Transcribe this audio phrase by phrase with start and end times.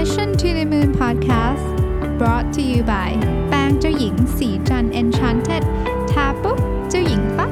[0.00, 1.66] Mission to the Moon Podcast
[2.18, 3.10] brought to you by
[3.48, 5.62] แปรงเจ้าหญิงสีจัน Enchanted
[6.12, 6.58] ทาปุ๊บ
[6.90, 7.50] เจ้าหญิงปั๊บ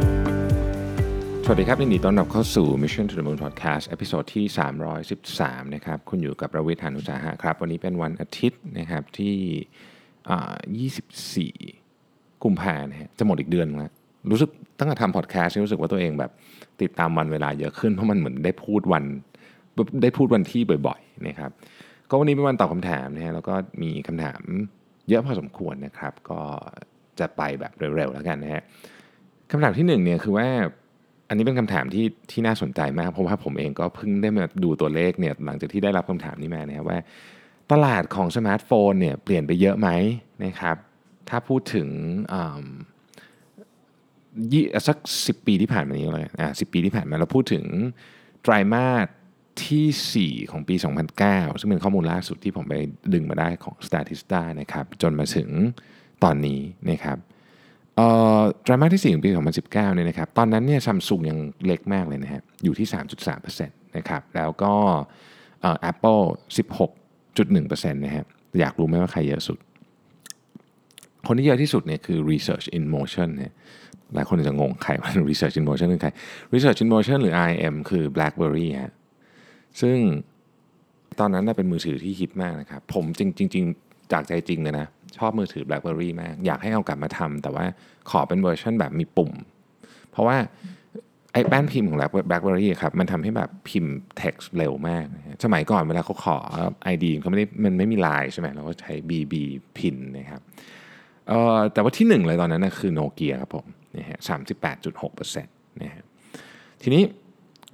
[1.44, 4.44] สวัสดีครับยินดีต้อนรับเข้าสู่ Mission to the Moon Podcast ตอนที่
[5.08, 13.92] 313 นะครับ คุณอยู่กับประวิทยานุสาหะครับ วันนี้เป็นวันอาทิตย์นะครับที่ 24 กุมภาพันะฮะจะหมดอีกเดือนแล้ว
[14.30, 16.30] รู้สึกตั้งแต่ทำพอดแคสต์รู้สึกว่าตัวเองแบบ
[16.82, 19.04] ติดตามวันเวลาเยอะขึ้นเพราะมันเหมือนได้พูดวัน
[20.02, 21.50] ได้พูดวันที่บ่อยๆนะครับ
[22.12, 24.40] ก็วันนี้เป็นวันตอบคำถามนะฮะแล้วก็มีคำถาม
[25.08, 26.40] เยอะพอสมควรนะครับ ก็
[27.18, 28.62] จะไปแบบเร็วๆแล้วกันนะฮะ
[29.50, 30.48] คำถามที่หนึ่งเนี่ยคือว่า
[31.28, 36.98] อันนี้เป็นคำถามที่ที่น่าสนใจมาก เพราะว่าผมเองก็เพิ่งได้มาดูตัวเลขเนี่ยหลังจากที่ได้รับคำถามนี้มานะครับว่า
[37.72, 39.88] ตลาดของสมาร์ทโฟนเนี่ยเปลี่ยนไปเยอะไหม
[40.44, 40.76] นะครับ
[41.28, 41.88] ถ้าพูดถึง
[42.32, 42.62] อ่า
[44.52, 47.64] ยี่สัก10ปีที่ผ่านมานี้เลยอ่าสิปีที่ผ่านมาเราพูดถึง
[48.42, 49.08] ไตรมาส
[49.60, 50.74] ทีสี่ 4 ของปี
[51.18, 52.74] 2009 ซึ่งเป็นข้อมูลล่าสุดที่ผมไป
[53.14, 55.48] ดึงมาได้ของ Statista นะครับจนมาถึง
[56.24, 57.18] ตอนนี้นะครับ
[58.62, 59.30] ไตรมาสที่ 4 ของปี
[59.62, 62.86] 2019 เนี่ยนะครับตอนนั้นเนี่ยซัมซุงยังเล็กมากเลยนะฮะอยู่ที่
[63.42, 64.74] 3.3%นะครับแล้วก็
[65.60, 66.22] เอ่อ Apple
[66.56, 68.24] 16.1%นะฮะ
[68.60, 69.58] อยากรู้ไหมว่าใครเยอะสุด
[71.26, 73.52] คนที่เยอะที่สุดเนี่ยคือ Research in Motion เนี่ย
[74.14, 76.10] หลายคนอาจจะงงใครว่า Research in Motion คือใคร
[76.54, 78.92] Research in Motion หรือ IM คือ BlackBerry ฮะ
[79.80, 79.96] ซึ่ง
[81.20, 84.86] ตอนนั้นเป็นมือถือที่ฮิตมากนะครับ ผมจริงจริง ๆ จากใจจริงเลยนะ
[85.18, 87.64] ชอบมือถือ BlackBerry มาก อยากให้เอากลับมาทำแต่ว่า
[88.10, 89.32] ขอเป็นเวอร์ชันแบบมีปุ่ม
[90.10, 90.36] เพราะว่า
[91.32, 91.98] ไอ้แป้นพิมพ์ของ
[92.30, 96.36] BlackBerry ครับมันทำให้แบบพิมพ์ text เร็วมากนะฮะสมัยก่อนเวลาเขาขอ
[96.94, 99.34] ID เขาไม่ได้มันไม่มีลายใช่ไหมเราก็ใช้ BB
[99.76, 100.40] พินนะครับ
[101.28, 106.04] เอ่อแต่ว่าที่หนึ่งเลยตอนนั้นนะคือโนเกียครับผมนะฮะสามสิบแปดจุดหกเปอร์เซ็นต์นะฮะ
[106.82, 107.02] ทีนี้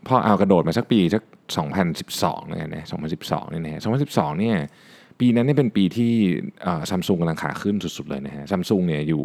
[0.06, 1.22] พอเอากระโดดมาสักปีสัก
[1.56, 2.84] 2012เลยนะ
[3.18, 4.56] 2012เนี่ยนะฮะ2012เนี่ย
[5.20, 6.12] ปีนั้นเนี่ยเป็นปีที่
[6.90, 9.24] ซัมซุงกำลังขาขึ้นสุดๆเลยนะฮะซัมซุงเนี่ยอยู่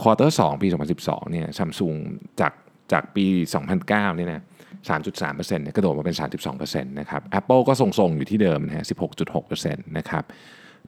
[0.00, 0.66] quarter 2ปี
[1.00, 1.94] 2012เนี่ยซัมซุง
[2.40, 2.52] จาก
[2.92, 3.26] จากปี
[3.72, 4.42] 2009เนี่ยนะ
[4.88, 6.16] 3.3%เนี่ยกระโดดมาเป็น
[6.54, 8.84] 32%นะครับ Apple ก็ทรงๆ อยู่ที่เดิมนะฮะ
[9.24, 10.24] 16.6%นะครับ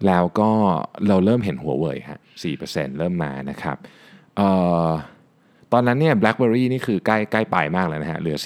[0.06, 0.50] แล้วก็
[1.08, 2.20] เราเริ่มเห็นหัวเว่ยฮะ
[2.58, 3.76] 4%เริ่มมานะครับ
[4.40, 4.42] อ
[4.88, 4.90] อ
[5.72, 8.36] ตอนนั้นเนี่ย BlackBerry นี่คือใกล้ใกล้ไปมากเลยนะฮะเหลือ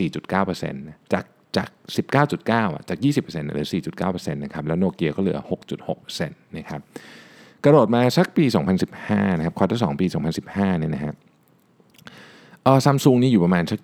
[0.50, 1.25] 4.9%จาก
[1.56, 1.69] จาก
[2.16, 3.69] 19.9อะจาก 20%เหลือ
[4.09, 5.38] 4.9%นะครับ แล้วโนเกียก็เหลือ
[5.83, 6.81] 6.6%นะครับ
[7.65, 8.44] กระโดดมาสักปี
[8.93, 10.06] 2015 นะครับ quarter 2ปี
[10.43, 11.15] 2015 เนี่ยนะฮะ
[12.65, 13.81] เออซัมซุงนี่อยู่ประมาณสัก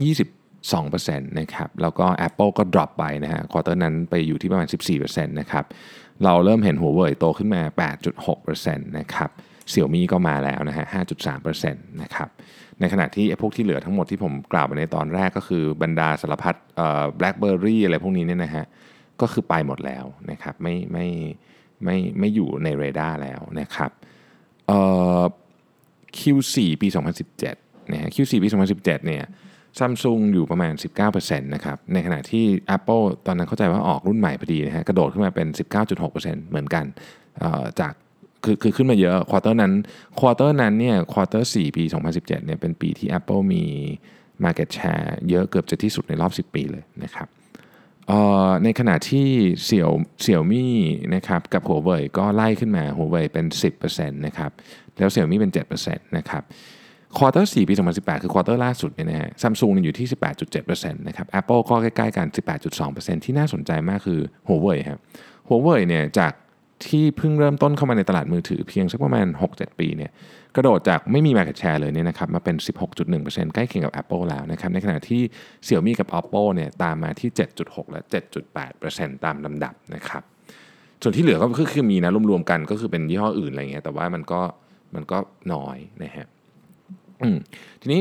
[0.66, 4.69] 22%นะครับ แล้วก็ Apple ก็ drop ไปนะฮะ quarter นั้นไปอยู่ที่ประมาณ
[4.99, 5.65] 14%นะครับ
[6.25, 7.62] เราเริ่มเห็นหัวเว่ยโตขึ้นมา
[8.25, 9.31] 8.6%นะครับ
[9.71, 10.87] เสี่ยวมี่ก็มาแล้วนะฮะ
[11.44, 12.28] 5.3%นะครับ
[12.81, 18.64] ในขณะที่ไอ้พวกที่เหลือทั้งหมดที่ผมกล่าวไปในตอนแรกก็คือบรรดาสารพัดเอ่อ BlackBerry อะไรพวกนี้เนี่ยนะฮะ
[19.20, 21.06] ก็คือไปหมดแล้วนะครับไม่ไม่
[21.84, 23.91] ไม่ไม่อยู่ในเรดาร์แล้วนะครับ
[26.19, 26.88] Q4 ปี
[27.38, 29.25] 2017นะฮะ Q4 ปี 2017เนี่ย
[29.78, 30.72] ซัมซุงอยู่ประมาณ
[31.08, 32.44] 19%นะครับ ในขณะที่
[32.76, 35.48] Apple ตอนนั้นเข้าใจว่าออกรุ่นใหม่พอดีนะฮะ กระโดดขึ้นมาเป็น
[35.98, 36.84] 19.6%เหมือนกัน
[37.81, 37.93] จาก
[38.47, 39.73] คือคือขึ้นมาเยอะ quarter นั้น
[40.19, 43.65] quarter นั้นเนี่ย quarter 4ปี 2017เนี่ยเป็นปีที่ Apple มี
[44.45, 47.29] Market Share เยอะเกือบจะที่สุดในรอบ 10 ปีเลยนะครับ
[48.09, 49.27] เอ่อในขณะที่
[49.65, 49.91] เสี่ยว
[50.23, 50.75] เสี่ยวมี่
[51.15, 53.47] นะครับกับหัวเว่ยก็ไล่ขึ้นมาหัวเว่ยเป็น
[53.83, 54.51] 10%นะครับ
[54.99, 55.53] แล้วเสี่ยวมี่เป็น
[55.85, 56.43] 7%นะครับ
[57.17, 60.06] quarter 4ปี 2018 คือ quarter ล่าสุดเนี่ยนะฮะซัมซุงอยู่ที่
[60.53, 62.27] 18.7%นะครับ Apple ก็ใกล้ๆกัน
[62.77, 65.01] 18.2%ที่น่าสนใจมากคือหัวเว่ยครับ
[65.49, 66.33] หัวเว่ยเนี่ยจาก
[66.84, 70.10] ที่เพิ่งเริ่มต้นเข้ามาในตลาดมือถือเพียงสักประมาณ 6-7 ปีเนี่ย
[70.56, 72.56] กระโดดจากไม่มี market share เลยเนี่ยนะครับมาเป็น
[73.04, 75.22] 16.1%ใกล้เคียงกับ Apple แล้วนะครับในขณะที่
[75.66, 78.00] Xiaomi กับ Oppo เนี่ยตามมาที่ 7.6 และ
[78.62, 80.22] 7.8%ตามลำดับนะครับ
[81.03, 84.41] ส่วนที่เหลือก็คือคือมีนะรวมๆกันก็คือเป็นยี่ห้ออื่นอะไรเงี้ยแต่ว่ามันก็
[84.94, 85.19] มันก็
[85.53, 86.26] น้อยนะฮะ
[87.82, 88.00] ทีนี้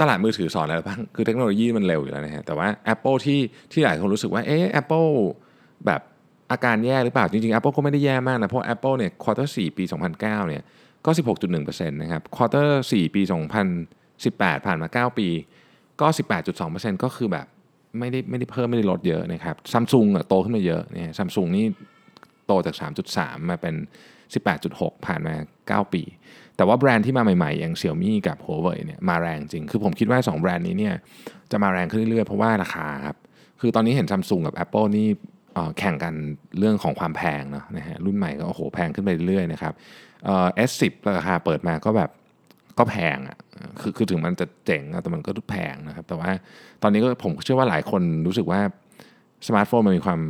[0.00, 3.40] ตลาดมือถือสอนอะไรบ้าง คือเทคโนโลยีมันเร็วอยู่แล้วนะฮะแต่ว่า Apple ที่
[3.72, 5.10] ที่หลายคนรู้สึกว่าเอ๊ะ Apple
[5.86, 6.00] แบบ
[6.52, 9.84] อาการแย่หรือเปล่า จริงๆ Apple ก็ไม่ได้แย่มากนะ เพราะ Apple เนี่ย quarter 4ปี
[10.16, 10.62] 2009เนี่ย
[11.06, 11.10] ก็
[11.50, 13.22] 16.1%นะครับ quarter 4ปี
[13.94, 15.28] 2018 ผ่านมา 9 ปี
[16.00, 16.06] ก็
[16.54, 17.46] 18.2%ก็คือแบบ
[17.98, 21.66] ไม่ได้ไม่ได้เพิ่มไม่ได้ลดเยอะนะครับซัมซุงโตขึ้นมาเยอะเนี่ยซัมซุงนี่
[22.46, 22.74] โตจาก
[23.12, 23.74] 3.3 มาเป็น
[24.40, 26.02] 18.6 ผ่านมา 9 ปี
[26.56, 30.94] แต่ว่าแบรนด์ที่มาใหม่ๆ อย่าง Xiaomi กับ Huawei เนี่ยมาแรงจริง คือผมคิดว่า 2 แบรนด์นี้เนี่ย
[31.50, 33.16] จะมาแรงขึ้นเรื่อยๆ เพราะว่าราคาครับ
[33.60, 35.08] คือตอนนี้เห็น Samsung กับ Apple นี่
[35.78, 36.14] แข่งกัน
[36.58, 39.72] เรื่องของความแพงเนาะนะฮะรุ่นใหม่ก็โอ้โหแพงขึ้นไปเรื่อยๆนะครับ
[40.24, 42.10] เอ่อ S10 ราคาเปิดมาก็แบบ
[42.78, 43.38] ก็แพงอะ
[43.80, 46.30] คือคือถึงมันจะเจ๋งแต่มันก็แพงนะครับ แต่ว่า
[46.82, 48.60] ตอนนี้ก็ผมเชื่อว่าหลายคนรู้สึกว่า
[49.46, 50.20] สมาร์ทโฟนมันมีความ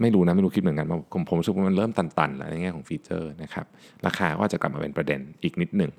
[0.00, 3.66] ไม่รู้นะไม่รู้คิดเหมือนกันผมผมรู้สึกว่ามันเริ่มตันๆแล้วในแง่ของ feature นะครับ
[4.06, 5.90] ราคาก็จะกลับมาเป็นประเด็นอีกนิดหนึ่ง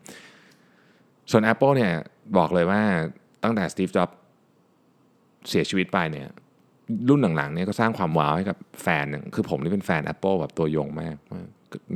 [1.31, 1.91] ส่วน Apple เนี่ย
[2.37, 2.81] บอกเลยว่า
[3.43, 4.09] ตั้งแต่ Steve Jobs
[5.49, 6.27] เสียชีวิตไปเนี่ย
[7.09, 9.05] รุ่นหลังๆเนี่ยก็สร้างความว้าวให้กับแฟน
[9.35, 11.15] คือผมนี่เป็นแฟน Apple แบบตัวยงมาก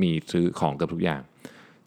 [0.02, 1.22] มีซื้อของเกือบทุกอย่าง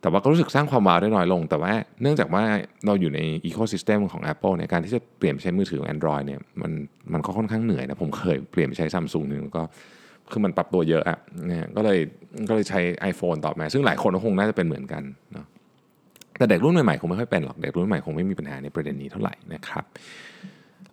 [0.02, 2.44] แต่ว่าก็รู้สึกสร้างความว้าวได้น้อยลง แต่ว่าเนื่องจากว่า
[2.86, 6.72] เราอยู่ในอีโคซิสเต็มของ Apple ในการที่จะเปลี่ยนใช้มือถือ Android เนี่ยมัน
[7.14, 9.64] มันก็ค่อนข้างเหนื่อยนะ ผมเคยเปลี่ยนใช้ซัมซุงนึงก็
[10.32, 12.00] คือมันปรับตัวเยอะอะเนี่ยก็เลย
[12.50, 12.80] ก็เลยใช้
[13.12, 15.04] iPhone ต่อมา ซึ่งหลายคนก็คงน่าจะเป็นเหมือนกัน
[15.34, 15.46] เนาะ
[16.38, 19.86] แต่เด็กรุ่นใหม่ๆคงไม่ค่อยเป็นหรอกเด็กรุ่นใหม่คงไม่มีปัญหาในประเด็นนี้เท่าไหร่นะครับ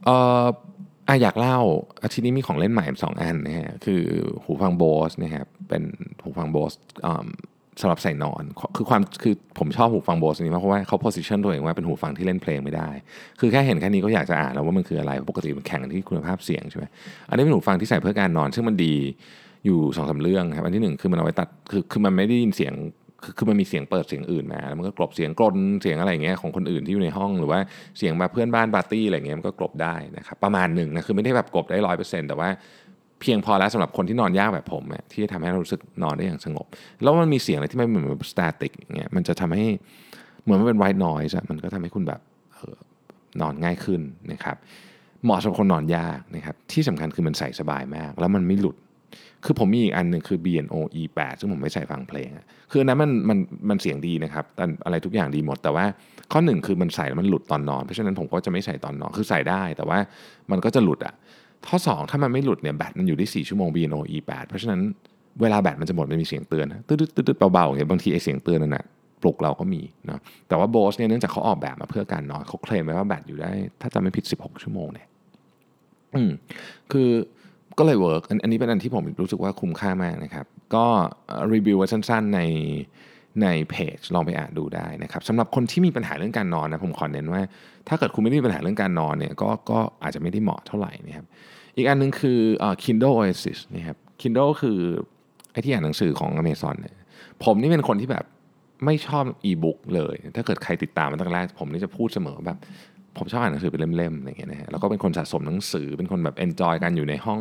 [0.04, 0.46] เอ่อ
[1.10, 1.58] อะอยากเล่า
[2.02, 4.02] อาทิตย์นี้มีของเล่นใหม่สองอันนะฮะคือ
[4.44, 5.82] หูฟังโบสนะครับเป็น
[6.22, 6.72] หูฟังโบส
[7.80, 8.42] สำหรับใส่นอน
[8.76, 12.90] คือความคือผมชอบหูฟังโบสนี้มากเพราะว่าเขา position ตัวเองว่าเป็นหูฟังที่เล่นเพลงไม่ได้
[13.40, 16.84] คือแค่เห็นแค่นี้ก็อยากจะอ่านแล้วว่ามันคืออะไรปกติมันแข่งที่คุณภาพเสียงใช่ไหม
[17.28, 18.94] อันนี้เป็นหูฟังที่ใส่เพื่อการนอน ซึ่งมันดี
[19.66, 22.72] อยู่สองสาเรื่องครับอันที่หนึ่งคือมันเอาไว้ตัดคือคือมันไม่ได้ยินเสียง
[23.22, 27.60] คือคือมันมีเสียงเปิดเสียงอื่นมาแล้วมันก็กลบเสียงกลนเสียงอะไรเงี้ยของคนอื่นที่อยู่ในห้องหรือว่า
[27.98, 32.48] เสียงมาเพื่อนบ้านปาร์ตี้อะไรเงี้ยมันก็กลบได้นะครับประมาณหนึ่งนะคือไม่ได้แบบกลบได้ร้อยเปอร์เซ็นต์แต่ว่า
[33.20, 36.66] เพียงพอแล้วสำหรับคนที่นอนยากแบบผมที่จะทำให้เรารู้สึกนอนได้อย่างสงบ
[37.02, 39.66] แล้วมันมีเสียงอะไรที่ไม่เหมือนแบบสแตติกเงี้ยมันจะทำให้
[40.42, 42.20] เหมือนมันเป็นไวท์นอยส์มันก็ทำให้คุณแบบ
[43.40, 44.00] นอนง่ายขึ้น
[44.32, 44.56] นะครับ
[45.24, 48.76] เหมาะสำหรับคนนอนยากนะครับที่สำคัญคือมันใส่สบายมาก แล้วมันไม่หลุด
[49.44, 52.28] คือผมมีอีกอันหนึ่งคือ B&O E8 ซึ่งผมไม่ใส่ฟังเพลง
[52.70, 53.38] คืออันนั้นมันมัน
[53.68, 54.44] มันเสียงดีนะครับ
[54.84, 55.84] อะไรทุกอย่างดีหมด แต่ว่า
[56.32, 59.98] ข้อหนึ่งคือมันใส่แล้วมันหลุดตอนนอน เพราะฉะนั้นผมก็จะไม่ใส่ตอนนอน คือใส่ได้แต่ว่า
[60.50, 61.14] มันก็จะหลุดอะ
[61.68, 64.80] ข้อ 2 ถ้ามันไม่หลุดเนี่ยแบตมันอยู่ได้4ชั่วโมง B&O E8 เพราะฉะนั้น
[65.40, 68.84] เวลาแบตมันจะหมดมันมีเสียงเตือนตืดตืดตืดเบาๆอย่างบางทีไอเสียงเตือนนั่นแหละ
[69.22, 73.50] ปลุกเราก็มีเนาะแต่ว่า Bose เนี่ยเนื่องจากเขาออกแบบมาเพื่อการนอนเขาเคลมไว้ว่าแบตอยู่ได้
[73.80, 75.06] ถ้าจำไม่ผิด 16 ชั่วโมงเนี่ย
[76.14, 76.30] อืม
[76.92, 77.08] คือ
[77.80, 80.86] ก็เลย work อันนี้เป็นอันที่ผมรู้สึกว่าคุ้มค่ามากนะครับ ก็
[81.52, 82.40] รีวิวไว้สั้นๆใน
[83.42, 87.42] ในเพจลองไปอ่านดูได้นะครับสำหรับคนที่มีปัญหาเรื่องการนอนนะผมขอเน้นว่า
[87.88, 91.26] ถ้าเกิดคุณไม่ได้มีปัญหาเรื่องการนอนเนี่ยก็ก็อาจจะไม่ได้เหมาะเท่าไหร่นะครับ
[91.76, 92.38] อีกอันนึงคือ
[92.84, 94.78] Kindle Oasis นะครับ Kindle คือ
[95.52, 96.96] ไอ้ที่อ่านหนังสือของ Amazon เนี่ย
[97.44, 98.24] ผมนี่เป็นคนที่แบบ
[98.84, 102.58] ไม่ชอบอีบุ๊กเลย ถ้าเกิดใครติดตามมาตั้งแต่แรกผมนี่จะพูดเสมอแบบ
[103.18, 107.40] ผมชอบอ่านหนังสือเป็นเล่มๆอะไรเงี้ยนะฮะแล้วก็เป็นคนสะสมหนังสือเป็นคนแบบเอนจอยกันอยู่ในห้อง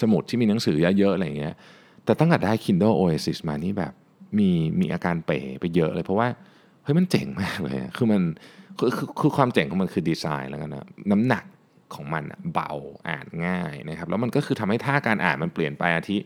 [0.00, 1.54] สมุดที่มีหนังสือเยอะๆอะไรเงี้ย
[2.04, 3.92] แต่ตั้งแต่ได้ Kindle Oasis มานี่แบบ
[4.38, 4.50] มี
[4.80, 6.28] มีอาการเป๋ไปเยอะเลย เพราะว่า
[6.82, 8.22] เฮ้ยมันเจ๋งมากเลยคือมัน
[8.78, 11.44] คือคือคือความเจ๋งของมันคือดีไซน์แล้วกันนะน้ำหนัก
[11.94, 12.72] ของมันเบา
[13.08, 16.18] อ่านง่ายนะครับแล้วมันก็คือทำให้ท่าการอ่านมันเปลี่ยนไปอาทิ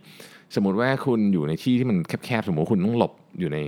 [0.54, 3.58] สมมติว่าคุณอยู่ในที่ที่มันแคบๆสมมติคุณต้องหลบอยู่ใน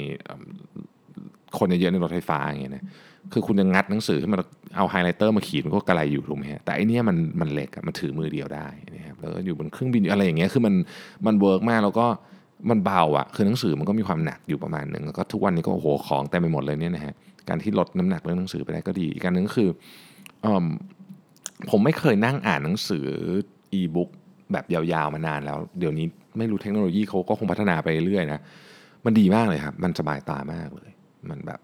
[1.58, 2.84] คนเยอะๆในรถไฟฟ้าอย่างเงี้ยนะ
[3.32, 4.38] คือคุณจะงัดหนังสือขึ้นมา
[4.76, 10.74] เอา highlighter มาขีดมันก็กระไรอยู่ถูกไหมฮะแต่อันนี้มันมันเล็กมันถือมือเดียวได้นะครับแล้วอยู่บนเครื่องบินอะไรอย่างเงี้ยคือมัน
[11.26, 12.06] มัน work มากแล้วก็
[12.70, 17.14] มันเบาอะคือหนังสือมันก็มีความหนักอยู่ประมาณหนึ่งแล้วก็ทุกวันนี้ก็โอ้โหของเต็มไปหมดเลยเนี่ยนะฮะ
[17.48, 19.68] การที่ลดน้ำหนักเรื่องหนังสือไปได้ก็ดี อีกการหนึ่งก็คือ
[21.70, 23.06] ผมไม่เคยนั่งอ่านหนังสือ
[23.72, 24.10] อีบุ๊ก
[24.52, 26.06] แบบยาวๆมานานแล้ว เดี๋ยวนี้
[26.38, 28.40] ไม่รู้เทคโนโลยีเขาก็คงพัฒนาไปเรื่อยนะ
[29.04, 30.90] มันดีมากเลยครับ มันสบายตามากเลย
[31.30, 31.60] มันแบบ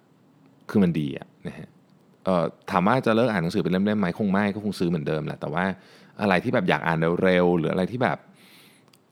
[0.70, 1.69] คือมันดีอะ นะฮะ
[2.70, 5.64] ถามว่าจะเลิกอ่านหนังสือเป็นเล่มๆไหมคงไม่ก็คงซื้อเหมือนเดิมแหละแต่ว่า
[6.20, 8.19] อะไรที่แบบอยากอ่านเร็วๆหรืออะไรที่แบบ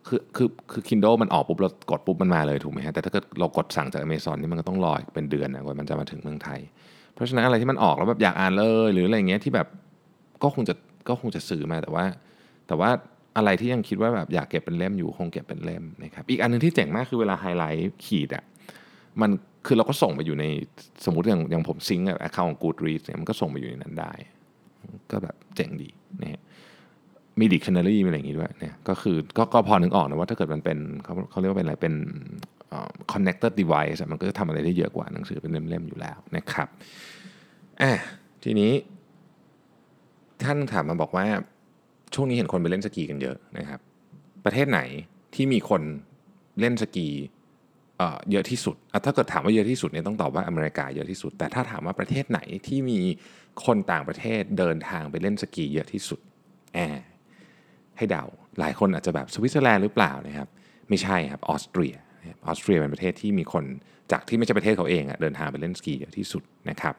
[0.09, 6.61] คือคือคือ Kindle มันออกปุ๊บเรากดปุ๊บมันมาเลยถูกไหมฮะแต่ถ้าเกิดเรากดสั่งจาก Amazon นี่มันก็ต้องรอเป็นเดือนนะกว่ามันจะมาถึงเมืองไทย
[7.15, 9.67] เพราะฉะนั้นอะไรที่มันออกแล้วแบบอยากอ่านเลย หรืออะไรเงี้ยที่แบบ
[10.43, 10.75] ก็คงจะ
[11.09, 12.05] ก็คงจะซื้อมาแต่ว่า
[12.67, 12.91] แต่ว่า
[13.37, 18.45] อะไรที่ยังคิดว่าแบบอยากเก็บเป็นเล่มอยู่คงเก็บเป็นเล่มนะครับอีกอันนึงที่เจ๋งมากคือเวลาไฮไลท์ขีดอะ
[19.21, 19.31] มัน
[19.67, 20.45] คือเราก็ส่งไปอยู่ใน
[21.05, 24.13] สมมติอย่างอย่างผม sync account ของ Goodreads เนี่ยมันก็ส่งไปอยู่ในนั้นได้
[25.11, 25.89] ก็แบบเจ๋งดี
[26.23, 26.43] นะ
[27.41, 31.95] มีดิกชันนารีมีอะไรอย่างงี้ด้วยเนี่ยก็คือก็ก็พอนึกออกนะว่าถ้าเกิดมันเป็นเขาเขาเรียกว่าเป็นอะไรเป็น
[33.13, 36.69] connected device มันก็จะทำอะไรได้เยอะกว่าหนังสือเป็นเล่มๆอยู่แล้วนะครับ
[37.83, 37.93] อะ
[38.45, 38.73] ทีนี้
[40.45, 41.27] ท่านถามมาบอกว่า
[42.15, 43.81] ช่วงนี้เห็นคนไปเล่นสกีกันเยอะนะครับ
[44.45, 44.81] ประเทศไหน
[45.35, 45.83] ที่มีคน
[46.61, 47.09] เล่นสกี
[48.31, 52.99] เยอะที่สุด ถ้าเกิดถามว่าเยอะที่สุดเนี่ยต้องตอบว่าอเมริกาเยอะที่สุด แต่ถ้าถามว่าประเทศไหนที่มี
[53.67, 56.21] คนต่างประเทศเดินทางไปเล่นสกีเยอะที่สุด
[56.75, 56.79] อะ
[57.97, 58.25] ให้เดา
[58.59, 60.49] หลายคนอาจจะแบบสวิตเซอร์แลนด์หรือเปล่านะครับ
[60.89, 61.95] ไม่ใช่ครับออสเตรีย
[62.47, 63.65] ออสเตรียเป็นประเทศที่มีคน
[64.13, 66.95] จากที่ไม่ใช่ประเทศเขาเองอะเดินทางไปเล่นสกีเยอะที่สุดนะครับ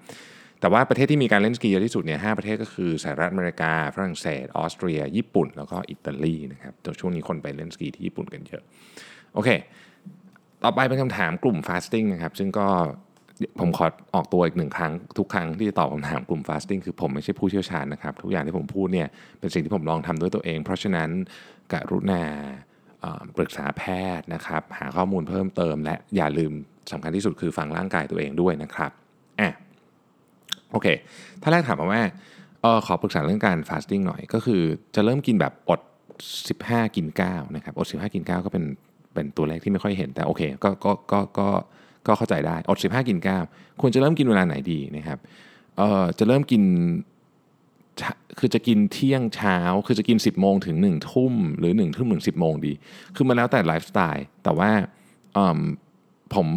[0.59, 8.61] แต่ว่าประเทศที่มีการเล่นสกีเยอะที่สุดเนี่ยห้าประเทศก็คือสหรัฐอเมริกา ฝรั่งเศส ออสเตรีย ญี่ปุ่น แล้วก็อิตาลีนะครับแต่ช่วงนี้คนไปเล่นสกีที่ญี่ปุ่นกันเยอะ
[9.33, 9.49] โอเค
[10.63, 12.67] ต่อไปเป็นคำถามกลุ่ม fasting นะครับ ซึ่งก็
[13.59, 19.07] ผมขอออกตัวอีกหนึ่งครั้งทุกครั้งที่จะตอบคำถามกลุ่ม fasting คือผมไม่ใช่ผู้เชี่ยวชาญนะครับ ทุกอย่างที่ผมพูดเนี่ย
[19.39, 21.09] เป็นสิ่งที่ผมลองทำด้วยตัวเอง เพราะฉะนั้น
[21.73, 22.23] กรุณา
[23.37, 23.83] ปรึกษาแพ
[24.17, 26.51] ทย์นะครับ หาข้อมูลเพิ่มเติม และอย่าลืม
[26.91, 28.91] สำคัญที่สุดคือฟังร่างกายตัวเองด้วยนะครับ
[29.39, 29.53] อะ
[30.71, 30.87] โอเค
[31.41, 32.03] ถ้าแรกถามมาว่า
[32.63, 34.61] ออขอปรึกษาเรื่องการฟาสติ้งหน่อย ก็คือ
[34.95, 35.81] จะเริ่มกินแบบอด
[36.37, 38.63] 15 กิน9นะครับอด 15 กิน 9 ก็เป็น
[39.15, 41.47] เป็นตัวเลขที่ไม่ค่อยเห็นแต่โอเคก็ก็ก็ก็
[42.07, 43.19] ก็เข้าใจได้อด 15 กิน
[43.49, 45.19] 9ควรจะเริ่มกินเวลาไหนดีนะครับ
[45.77, 46.63] เอ่อจะเริ่มกิน
[48.39, 49.57] คือจะกินเที่ยงเช้า
[49.87, 52.73] คือจะกิน 10 โมงถึง 1 ทุ่ม หรือ 1 ทุ่มถึง 10 โมงดี
[53.15, 54.69] คือมันแล้วแต่ไลฟ์สไตล์แต่ว่า
[56.33, 56.47] ผม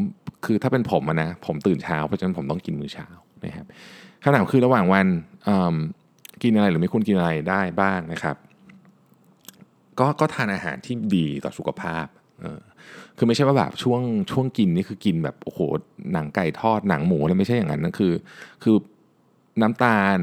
[0.45, 3.07] คือถ้าเป็นผมนะผมตื่นเช้าเพราะฉะนั้นผมต้องกินมื้อเช้า
[3.45, 3.67] นะครับ
[4.23, 5.07] คำถามคือระหว่างวัน
[6.43, 8.37] กินอะไรหรือไม่ควรกินอะไรได้บ้างนะครับ
[9.99, 12.07] ก็ก็ทานอาหารที่ดีต่อสุขภาพ
[13.17, 15.61] คือไม่ใช่ว่าแบบช่วงช่วงกินนี่คือกินแบบโอ้โห
[16.13, 18.13] หนังไก่ทอดหนังหมูอะไรไม่ใช่อย่างนั้นนะคือ
[18.63, 18.77] คือ
[19.63, 20.19] น้ำตาล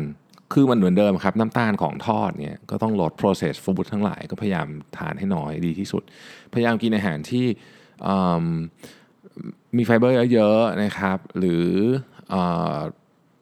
[0.53, 4.67] คือมันเหมือนเดิมครับ น้ำตาลของทอดเนี่ยก็ต้องลด process food ทั้งหลายก็พยายาม
[4.97, 6.03] ทานให้น้อยดีที่สุด
[6.53, 7.45] พยายามกินอาหารที่
[9.77, 11.65] มีไฟเบอร์เยอะๆนะครับ หรือ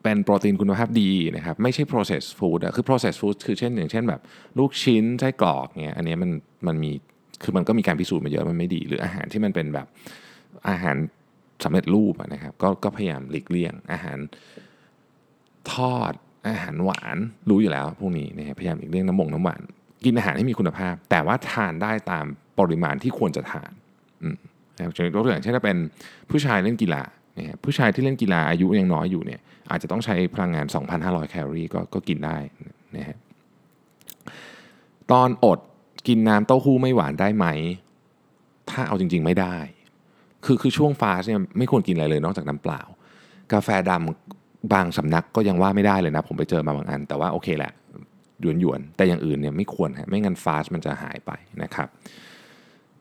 [0.03, 4.21] เป็นโปรตีนคุณภาพดีนะครับ ไม่ใช่ processed food อะคือ processed food คือเช่นอย่างเช่นแบบ
[4.59, 6.31] ลูกชิ้นไส้กรอกเนี่ยอันนี้มัน
[6.67, 6.91] มันมี
[7.43, 9.87] คือมันก็มีการพิสูจน์มาเยอะมันไม่ดี หรืออาหารที่มันเป็นแบบ
[10.69, 10.95] อาหาร
[11.63, 14.17] สำเร็จรูปนะครับก็ก็พยายามหลีกเลี่ยง อาหาร
[15.73, 16.13] ทอด
[16.49, 17.17] อาหารหวาน
[17.49, 19.61] รู้อยู่แล้วพวกนี้นะพยายามหลีกเลี่ยงน้ำมงน้ำหวาน
[20.05, 22.25] กินอาหารที่มีคุณภาพ แต่ว่าทานได้ตาม
[22.59, 23.71] ปริมาณที่ควรจะทาน
[24.23, 24.35] อืม
[25.15, 25.77] ยกตัวอย่างเช่นถ้าเป็น
[26.29, 27.01] ผู้ชายเล่นกีฬา
[27.63, 30.65] ผู้ชายที่เล่นกีฬาอายุยังน้อยอยู่เนี่ยอาจจะต้องใช้พลังงาน
[30.99, 32.37] 2,500 แคลอรี่ก็ก็กินได้
[32.95, 33.17] นะฮะ
[35.11, 35.59] ตอนอด
[36.07, 37.45] กินน้ำเต้าหู้ไม่หวานได้ไหม
[38.69, 39.57] ถ้าเอาจริง ๆไม่ได้
[40.45, 42.81] คือคือช่วงฟาสเนี่ยไม่ควรกินอะไรเลยนอกจากน้ำเปล่า
[43.53, 47.71] กาแฟดำบางสำนักก็ยังว่าไม่ได้เลยนะ ผมไปเจอมาบางอัน แต่ว่าโอเคแหละ
[48.41, 51.31] หยวนหยวนแต่อย่างอื่นเนี่ยไม่ควรฮะไม่งั้นฟาสมันจะหายไป
[51.63, 51.87] นะครับ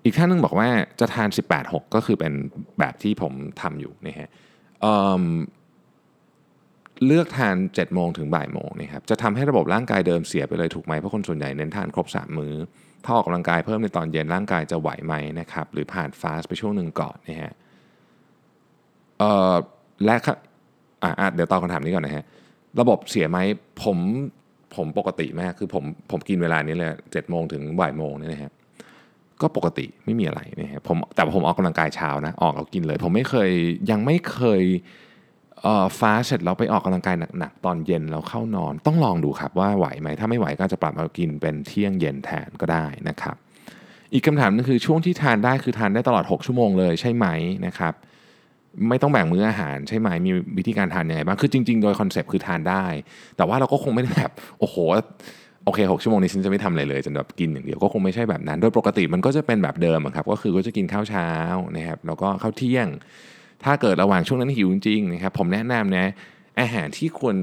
[0.04, 0.68] อีกท่านนึงบอกว่า
[1.00, 1.28] จะทาน
[1.60, 2.32] 18-6 ก็คือเป็น
[2.78, 4.28] แบบที่ผมทำอยู่นะฮะ
[7.06, 12.54] เลือกทาน 7 โมงถึงบ่ายโมงนะครับจะทำให้ระบบร่างกายเดิมเสียไปเลยถูกไหมเพราะคนส่วนใหญ่เน้นทานครบ 3 มื้อ
[13.04, 17.52] ถ้าออกกำลังกายเพิ่มในตอนเย็นร่างกายจะไหวไหมนะครับหรือผ่านฟาสไปช่วงหนึ่งก่อนนะฮะ
[19.18, 19.54] เอ่อ
[20.04, 20.16] และ
[21.02, 22.24] อ่าเดี๋ยวตอบคำถามนี้ก่อนนะฮะ
[22.80, 23.38] ระบบเสียไหม
[23.82, 23.98] ผม
[24.76, 28.52] ผมปกติมากคือผมผมกินเวลานี้เลยเจ็ดโมงถึงบ่ายโมงนี่นะฮะ
[29.40, 33.50] ก็ปกติไม่มีอะไรนะฮะผมแต่ผมออกกำลังกายเช้านะออกแล้วกินเลย ผมไม่เคย
[33.90, 34.62] ยังไม่เคย
[36.00, 43.36] ฟ้าเสร็จเราไปออกกำลังกายหนักๆ ตอนเย็นเราเข้านอนต้องลองดูครับว่าไหวไหมถ้าไม่ไหวก็จะปรับมากินเป็นเที่ยงเย็นแทนก็ได้นะครับ
[44.12, 47.26] อีกคำถามนึงคือช่วงที่ทานได้คือทานได้ตลอด 6 ชั่วโมงเลยใช่ไหม
[47.66, 47.94] นะครับ
[48.88, 52.84] ไม่ต้องแบ่งมื้ออาหารใช่ไหมมีวิธีการทานยังไงบ้างคือจริง ๆ โดยคอนเซปต์คือทานได้
[53.36, 54.76] แต่ว่าเราก็คงไม่ได้แบบโอ้โห
[55.64, 61.28] โอเค6ชั่วโมงนี้ฉันจะไม่ทำอะไรเลยจนแบบกินอย่างเดียวก็คงไม่ใช่แบบนั้น โดยปกติมันก็จะเป็นแบบเดิมครับ ก็คือก็จะกินข้าวเช้า
[61.76, 62.88] นะครับแล้วก็ข้าวเที่ยง
[63.64, 66.06] ถ้าเกิดระหว่างช่วงนั้นหิวจริงๆนะครับผมแนะนำนะ
[66.60, 67.36] อาหารที่ควร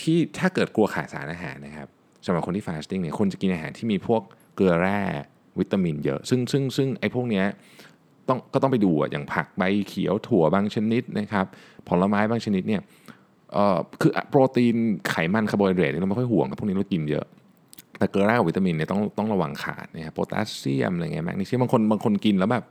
[0.00, 1.88] ที่ถ้าเกิดกลัวขาดสารอาหารนะครับ
[2.26, 4.22] สำหรับคนที่ฟาสติ้งเนี่ยควรจะกินอาหารที่มีพวก
[4.56, 5.00] เกลือแร่
[5.58, 7.46] วิตามินเยอะ ซึ่งซึ่งซึ่งไอ้พวกเนี้ย
[8.28, 11.46] ต้องก็ต้องไปดูอย่างผักใบเขียวถั่วบางชนิดนะครับ
[11.88, 12.80] ผลไม้บางชนิดเนี่ย
[13.52, 14.76] เอ่อคือโปรตีน
[15.10, 17.26] ไขมันคาร์โบไฮเดรตเราไม่ค่อยห่วงพวกนี้เรากินเยอะ
[17.98, 22.64] แต่เกลือแร่วิตามินเนี่ยต้องต้องระวังขาดนะครับโพแทสเซียมอะไรเงี้ยแมกนีเซียมบางคนบางคนกินแล้วแบบ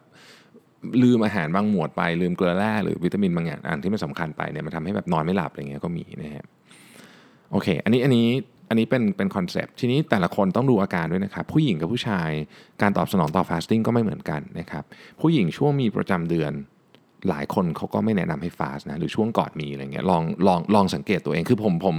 [1.04, 6.46] ลืมอาหารบางหมวดไป ลืมเกลือแร่หรือวิตามินบางอย่างอันที่มันสำคัญไปเนี่ยมันทำให้แบบนอนไม่หลับอะไรเงี้ยก็มีนะฮะ
[7.52, 8.28] โอเค อันนี้อันนี้
[8.70, 12.30] อันนี้เป็นเป็น concept ทีนี้แต่ละคนต้องดูอาการด้วยนะครับ ผู้หญิงกับผู้ชาย
[12.82, 14.84] การตอบสนองต่อ fasting ก็ไม่เหมือนกันนะครับ
[15.22, 16.52] ผู้หญิงช่วงมีประจำเดือน
[17.30, 21.98] หลายคนเขาก็ไม่แนะนำให้ฟาสนะหรือช่วงก่อนมีอะไรเงี้ยลองลองลองสังเกตตัวเองคือผมผม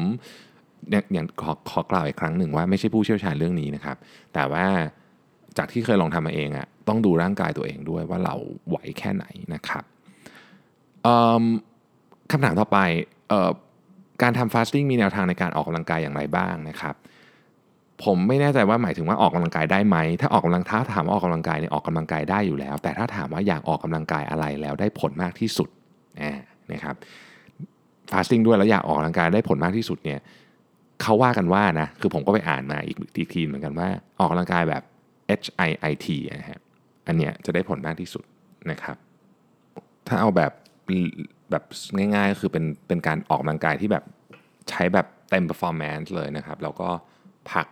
[0.90, 3.96] อย่างขอขอกล่าวอีกครั้งหนึ่งว่าไม่ใช่ผู้เชี่ยวชาญเรื่องนี้นะครับ
[4.34, 4.66] แต่ว่า
[5.58, 8.34] จากที่เคยลองทำมาเองอะต้องดูร่างกายตัวเองด้วยว่าเรา
[8.68, 9.84] ไหวแค่ไหนนะครับ
[12.30, 12.78] คำถามต่อไป
[14.22, 16.94] การทำฟาสติ้งมีแนวทางในการออกกำลังกายอย่างไรบ้างนะครับ
[18.04, 25.68] ผมไม่แน่ใจว่าหมายถึงว่าออกกำลังกายได้ไหม ถ้าออกกำลังท้าถามว่าออกกำลังกายเนี่ยออกกำลังกายได้อยู่แล้ว แต่ถ้าถามว่าอยากออกกำลังกายอะไรแล้วได้ผลมากที่สุด
[26.72, 26.94] นะครับ
[28.12, 30.20] ฟาสติ้งด้วยแล้วอยากออกกำลังกายได้ผลมากที่สุดเนี่ย
[31.02, 33.88] เขาว่ากันว่านะคือผมก็ไปอ่านมาอีกทีเหมือนกันว่า
[34.18, 34.82] ออกกำลังกายแบบ
[35.38, 36.06] HIIT
[36.38, 36.60] นะฮะ
[37.06, 38.24] อันเนี้ยจะได้ผลมากที่สุด
[38.70, 38.96] นะครับ
[40.08, 40.52] ถ้าเอาแบบ
[41.50, 41.64] แบบ
[41.96, 44.04] ง่ายๆก็คือเป็นเป็นการออกกำลังกายที่แบบ
[44.70, 46.88] ใช้แบบเต็ม performance เลยนะครับ แล้วก็
[47.52, 47.66] พัก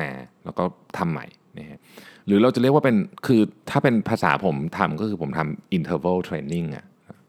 [0.00, 0.10] มา
[0.44, 0.64] แล้วก็
[0.98, 1.26] ทำใหม่
[1.58, 1.78] นะฮะ
[2.26, 6.84] หรือเราจะเรียกว่าเป็นคือถ้าเป็นภาษาผมทำก็คือผมทำ interval training อะ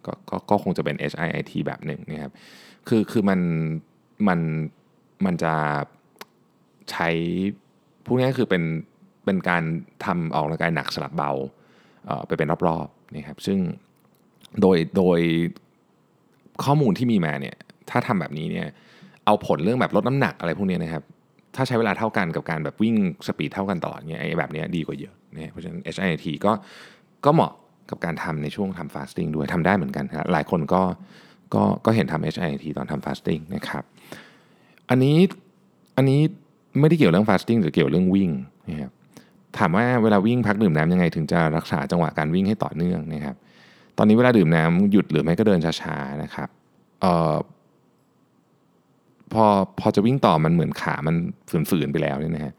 [0.06, 2.34] กก็ก็คงจะเป็น HIIT แบบหนึ่งนะครับ
[2.88, 3.40] คือคือมัน
[4.28, 4.40] มัน
[5.26, 5.54] มันจะ
[6.92, 7.10] ใช้
[8.06, 8.64] พวกนี้คือเป็น
[9.28, 9.64] เป็นการ
[10.06, 11.32] ทำออกกำลังกายหนักสลับเบา
[12.06, 13.60] เไปเป็นรอบๆนะครับซึ่ง
[14.62, 15.20] โดยโดย
[16.64, 17.56] ข้อมูลที่มีมาเนี่ย
[17.90, 18.68] ถ้าทำแบบนี้เนี่ย
[19.26, 21.04] เอาผลเรื่องแบบลดน้ำหนักอะไรพวกนี้นะครับ
[21.56, 22.96] ถ้าใช้เวลาเท่ากันกับการแบบวิ่ง
[23.28, 26.52] speed เท่ากันตลอดเนี่ยไอ้แบบนี้ดีกว่าเยอะนะเพราะฉะนั้น HIIT ก็
[27.26, 27.52] ก็เหมาะ
[27.90, 30.82] กับการทำในช่วงทำ fasting ด้วยทำได้เหมือนกันครับหลายคนก็
[31.54, 33.84] ก็ก็เห็นทำ HIIT ตอนทำ fasting นะครับ
[34.90, 35.18] อันนี้
[35.98, 36.20] อันนี้
[36.80, 38.30] ไม่ได้เกี่ยวเรื่อง fasting หรือเกี่ยวเรื่องวิ่ง
[38.70, 38.92] นะครับ
[39.60, 43.36] ถามว่าเวลาวิ่งพักดื่มน้ำยังไงถึงจะรักษาจังหวะการวิ่งให้ต่อเนื่องนะครับ
[43.98, 46.50] ตอนนี้เวลาดื่มน้ำหยุดหรือไม่ก็เดินช้าๆนะครับ
[47.02, 47.36] เอ่อ
[49.34, 49.46] พอ
[49.80, 51.16] พอจะวิ่งต่อมันเหมือนขามัน
[51.70, 52.54] ฝืนๆไปแล้วเนี่ยนะฮะ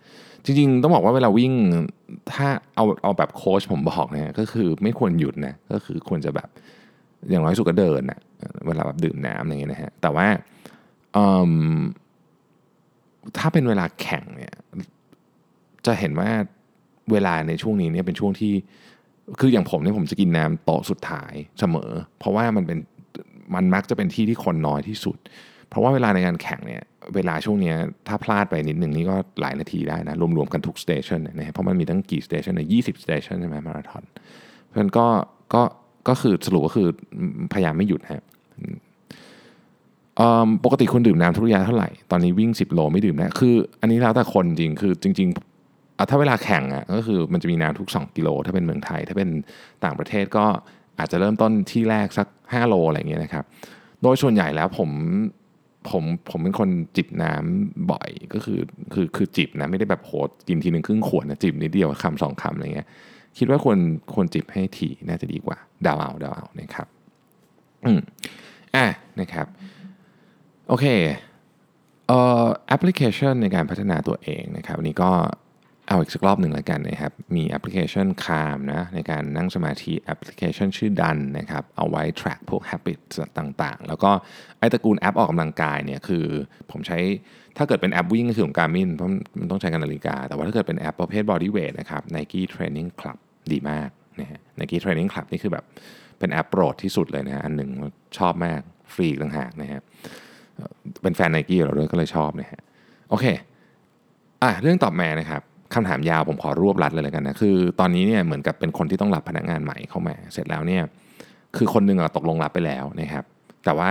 [0.45, 1.53] จริงๆ ต้องบอกว่าเวลาวิ่ง
[2.33, 6.49] ถ้าเอาเอาแบบโค้ชผมบอกนะก็คือไม่ควรหยุดนะก็คือควรจะแบบ
[7.31, 8.21] อย่างน้อยสุดก็เดินนะ
[8.67, 10.27] เวลาแบบดื่มน้ำอย่างเงี้ยนะฮะแต่ว่า
[13.39, 14.55] ถ้าเป็นเวลาแข่งเนี่ย
[15.87, 16.31] จะเห็นว่า
[17.13, 18.53] เวลาในช่วงนี้เนี่ยเป็นช่วงที่
[19.41, 22.79] คืออย่างผมเนี่ยผมจะกินน้ำโต๊ะสุดท้ายเสมอ เพราะว่ามันเป็น
[23.55, 25.17] มันมักจะเป็นที่ที่คนน้อยที่สุด
[25.69, 26.83] เพราะว่าเวลาในการแข่งเนี่ย
[27.15, 27.75] เวลาช่วงนี้
[28.09, 34.05] ถ้าพลาดไปนิดหนึ่งนี่ก็หลายนาทีได้นะ รวมๆกันทุก station นะฮะเพราะมันมีตั้งกี่ station เนี่ยยี่สิบ station ใช่ไหมมาราธอน
[34.65, 35.07] เพราะฉะนั้นก็
[35.55, 35.63] ก็
[36.09, 36.89] ก็คือสรุปก็คือ
[37.53, 38.23] พยายามไม่หยุดฮะ
[40.65, 45.58] ปกติคุณดื่มน้ำทุกระยะเท่าไหร่ ตอนนี้วิ่ง 10 โลไม่ดื่มนะคืออันนี้แล้วแต่คนจริงคือจริงๆ
[46.11, 49.29] ถ้าเวลาแข่งอะก็คือมันจะมีน้ำทุก 2 กิโล ถ้าเป็นเมืองไทย ถ้าเป็น
[49.85, 50.47] ต่างประเทศก็
[50.99, 53.45] อาจจะเริ่มต้นที่แรกสัก 5 โลอะไรอย่างเงี้ยนะครับ
[54.03, 54.91] โดยส่วนใหญ่แล้วผม
[55.91, 58.61] ผมผมเป็นคนจิบน้ำบ่อยก็คือ
[58.93, 62.89] คือคือจิบนะไม่ได้แบบโหดกินทีหนึ่งครึ่งขวดนะจิบนิดเดียวคำสองคำอะไรเงี้ย
[63.39, 63.79] คิดว่าควร
[64.15, 66.87] ควรจิบให้ถี่น่าจะดีกว่าเดาวเอาเดาวเอานะครับ
[67.87, 68.01] อืม
[68.77, 68.87] อะ
[69.21, 69.47] นะครับ
[70.69, 70.87] โอเค
[72.07, 75.11] เอ่อแอปพลิเคชันในการพัฒนาตัวเองนะครับวันนี้ก็
[75.89, 82.99] เอาอีกสักรอบหนึ่งแล้วกันนะครับ มีแอปพลิเคชัน Calm นะในการนั่งสมาธิแอปพลิเคชันชื่อดันนะครับ เอาไว้ track พวก habit
[83.39, 84.11] ต่างๆ แล้วก็
[84.59, 86.25] ไอตระกูลแอปออกกำลังกายเนี่ยคือ
[86.71, 86.99] ผมใช้
[87.57, 89.09] ถ้าเกิดเป็นแอปวิ่งก็คือของ Garmin เพราะ
[89.41, 93.19] มันต้องใช้กันนาฬิกา แต่ว่าถ้าเกิดเป็นแอปประเภท body weight นะครับ Nike Training Club
[93.53, 95.65] ดีมากนะฮะ Nike Training Club นี่คือแบบ
[96.19, 97.71] เป็นแอปโปรดที่สุดเลยนะฮะอันหนึ่ง
[98.19, 98.61] ชอบมาก
[98.95, 99.81] ฟรีต่างหากนะฮะ
[101.03, 102.61] เป็นแฟนไนกี้เราด้วยก็เลยชอบนะฮะ
[103.11, 103.27] โอเค
[104.43, 105.43] อะเรื่องตอบมานะครับ
[105.75, 110.83] คำถามยาวผมขอรวบรัดเลยแล้วกันนะคือตอนนี้เนี่ยเหมือนกับเป็นคนที่ต้องรับพนักงานใหม่เข้ามา เสร็จแล้วเนี่ย
[111.57, 113.25] คือคนหนึ่งอะตกลงรับไปแล้วนะครับ
[113.65, 113.91] แต่ว่า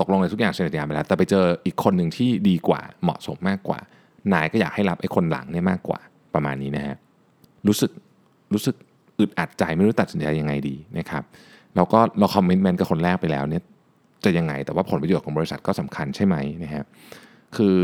[0.00, 3.78] ตกลงในทุกอย่างเสร็จยาไปแล้ว แต่ไปเจออีกคนหนึ่งที่ดีกว่าเหมาะสมมากกว่า
[4.32, 6.00] นายก็อยากให้รับไอ้คนหลังเนี่ยมากกว่า
[6.34, 6.96] ประมาณนี้นะฮะ
[7.66, 7.90] รู้สึก
[8.52, 8.74] รู้สึก
[9.18, 11.22] อึดอัดใจไม่รู้ตัดสินใจยังไงดีนะครับ
[11.76, 13.62] แล้วก็เราคอมเมนต์แมนกับคนแรกไปแล้วเนี่ย
[14.24, 16.84] จะยังไงแต่ว่าผลประโยชน์ของบริษัทก็สำคัญใช่ไหมนะฮะ
[17.56, 17.76] คือ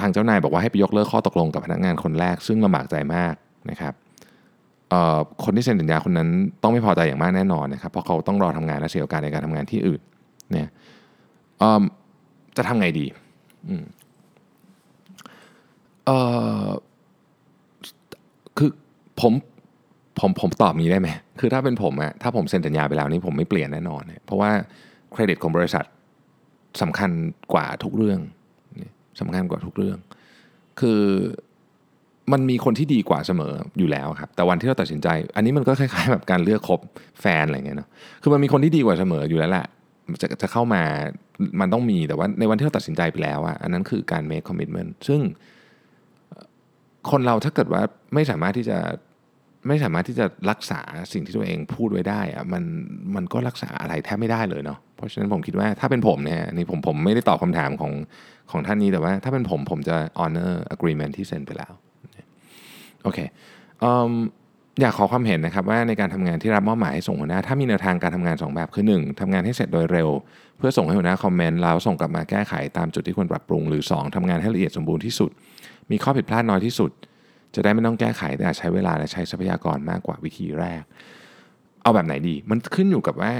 [0.00, 3.34] ทางเจ้านายบอกว่าให้ไปยกเลิกข้อตกลงกับพนักงานคนแรก ซึ่งลำบากใจมาก
[3.70, 3.94] นะครับ
[5.44, 6.28] คนที่เซ็นสัญญาคนนั้น
[6.62, 10.00] ต้องไม่พอใจอย่างมากแน่นอนนะครับเพราะเขาต้องรอทำงานและเสียโอกาสในการทำงานที่อื่น
[10.52, 10.68] เนี่ย
[12.56, 13.06] จะทำไงดี
[18.58, 18.70] คือ
[19.20, 19.32] ผม
[20.20, 21.08] ผมผมตอบนี้ได้ไหม
[21.40, 24.50] คือถ้าเป็นผมอะถ้าผมเซ็นสัญญาไปแล้วนี่ผมไม่เปลี่ยนแน่นอน เพราะว่า
[25.12, 25.84] เครดิตของบริษัท
[26.82, 27.10] สำคัญ
[27.52, 28.20] กว่าทุกเรื่อง
[29.20, 29.98] สำคัญกว่าทุกเรื่อง
[30.80, 31.02] คือ
[32.32, 36.80] มันมีคนที่ดีกว่าเสมออยู่แล้วครับ แต่วันที่เราตัดสินใจ อันนี้มันก็คล้ายๆแบบการเลือกคบ
[37.20, 37.88] แฟนอะไรเงี้ยเนาะ
[38.22, 39.66] คือมันมีคนที่ดีกว่าเสมออยู่แล้วแหละ
[40.22, 40.82] จะจะเข้ามา
[41.60, 45.20] มันต้องมีแต่ว่าในวันที่เราตัดสินใจไปแล้วอะอันนั้นคือการ make commitment ซึ่ง
[47.10, 47.82] คนเราถ้าเกิดว่า
[48.14, 48.78] ไม่สามารถที่จะ
[49.68, 50.80] ไม่สามารถที่จะรักษา
[51.12, 52.62] สิ่งที่ตัวเองพูดไว้ได้อะมัน
[53.14, 57.92] มันก็รักษาอะไรแทบไม่ได้เลยเนาะเพราะฉะนั้นผมคิดว่าถ้าเป็นผมเนี่ยนี่ผมผมไม่ได้ตอบคำถามของ
[58.50, 61.72] ของท่านนี้แต่ว่า ถ้าเป็นผมผมจะ honor agreement ที่เซ็นไปแล้ว
[63.02, 63.18] โอเค
[64.80, 70.08] อยากขอความเห็นนะครับว่าในการทำงานที่รับมอบหมายให้ส่งหัวหน้า ถ้ามีแนวทางการทำงาน 2 แบบคือ 1ทำงานให้เสร็จโดยเร็ว
[70.58, 75.30] เพื่อส่งให้หัวหน้าคอมเมนต์แล้วส่งกลับมาแก้ไขตามจุดที่ควรปรับปรุง หรือ 2ทำงานให้ละเอียดสมบูรณ์ที่สุด
[75.90, 76.90] มีข้อผิดพลาดน้อยที่สุด
[77.54, 80.82] จะได้ไม่ต้องแก้ไขแต่ใช้เวลาและใช้ทรัพยากรมากกว่าวิธีแรก
[81.82, 83.32] เอาแบบไหนดี มันขึ้นอยู่กับว่า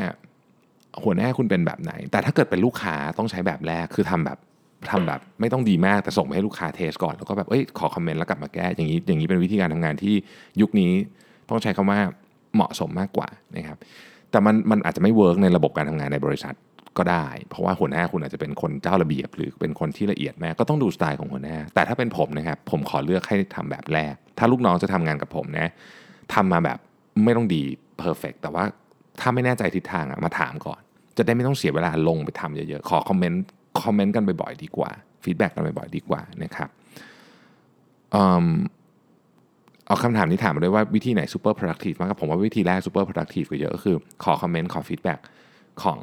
[1.02, 4.38] หัวหน้าคุณเป็นแบบไหน แต่ถ้าเกิดเป็นลูกค้าต้องใช้แบบแรกคือทำแบบ
[4.90, 10.14] ทำแบบไม่ต้องดีมากแต่ส่งไปให้ลูกค้า test ก่อน แล้วก็แบบเอ้ยขอ comment แล้วกลับมาแก้อย่างนี้อย่างนี้เป็นวิธีการทำงานที่
[10.60, 10.90] ยุคนี้
[11.48, 12.00] ต้องใช้คำว่า
[12.54, 13.78] เหมาะสมมากกว่านะครับ
[14.30, 16.54] แต่มันมันอาจจะไม่ work ในระบบการทำงานในบริษัท
[16.98, 25.68] ก็ได้ เพราะว่าหัวหน้าคุณอาจจะเป็นคนเจ้าระเบียบ หรือเป็นคนที่ละเอียดแหมก็ต้องดูสไตล์ของหัวหน้า แต่ถ้าเป็นผมนะครับผมขอเลือกให้ทำแบบแรก ถ้าลูกน้องจะทำงานกับผมนะ
[26.34, 26.78] ทำมาแบบ
[27.24, 27.62] ไม่ต้องดี
[27.98, 28.64] perfect แต่ว่า
[29.20, 30.80] ถ้าไม่แน่ใจทิศทางอะมาถามก่อน
[31.16, 34.90] จะได้ไม่ต้องเสียเวลาลงไปทำเยอะๆขอ comment comment กันบ่อยๆดีกว่า
[35.24, 36.68] feedback กันบ่อยๆดีกว่านะครับ
[39.86, 45.20] เอาคำถามนี้ถามมาด้วยว่าวิธีไหน super productive มากกับผมว่าวิธีแรก super productive กว่าเยอะก็คือ ขอ comment ขอ feedback
[45.82, 46.00] ของ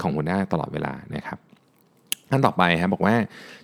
[0.00, 1.38] ของหัวหน้าตลอดเวลานะครับ
[2.30, 3.14] อันต่อไปครับบอกว่า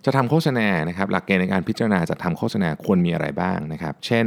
[0.04, 4.26] จะทำโฆษณานะครับหลักเกณฑ์ในการพิจารณาจะทำโฆษณาควรมีอะไรบ้างนะครับ เช่น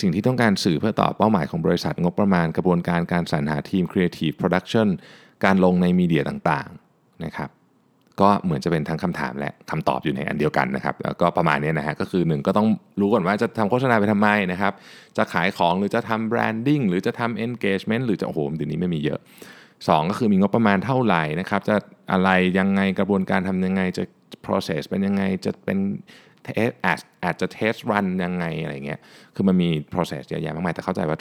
[0.00, 4.88] สิ่งที่ต้องการสื่อเพื่อตอบเป้าหมายของบริษัทงบประมาณกระบวนการการสรรหาทีม Creative Production
[5.44, 7.50] การลงในมีเดียต่างๆนะครับ
[8.20, 12.68] ก็เหมือนจะเป็นทั้งคำถามและคำตอบอยู่ในอันเดียวกันนะครับแล้วก็ประมาณนี้นะฮะก็คือหนึ่งก็ต้อง
[13.00, 14.72] รู้ก่อนว่าจะทำโฆษณาไปทำไมนะครับ
[15.16, 19.20] จะขายของหรือจะทำแบรนดิ้งหรือจะทำ engagement หรือจะโอ้โหเดี๋ยวนี้ไม่มีเยอะ
[19.88, 21.76] 2 ก็คือมีงบประมาณเท่าไหร่นะครับจะ
[22.12, 24.04] อะไรยังไงกระบวนการทำยังไงจะ
[24.46, 25.78] process เป็นยังไงจะเป็น
[26.84, 29.00] อาจอาจจะ test run ยังไงอะไรเงี้ย
[29.34, 31.16] คือมันมี process เยอะแยะมากมายแต่เข้าใจว่า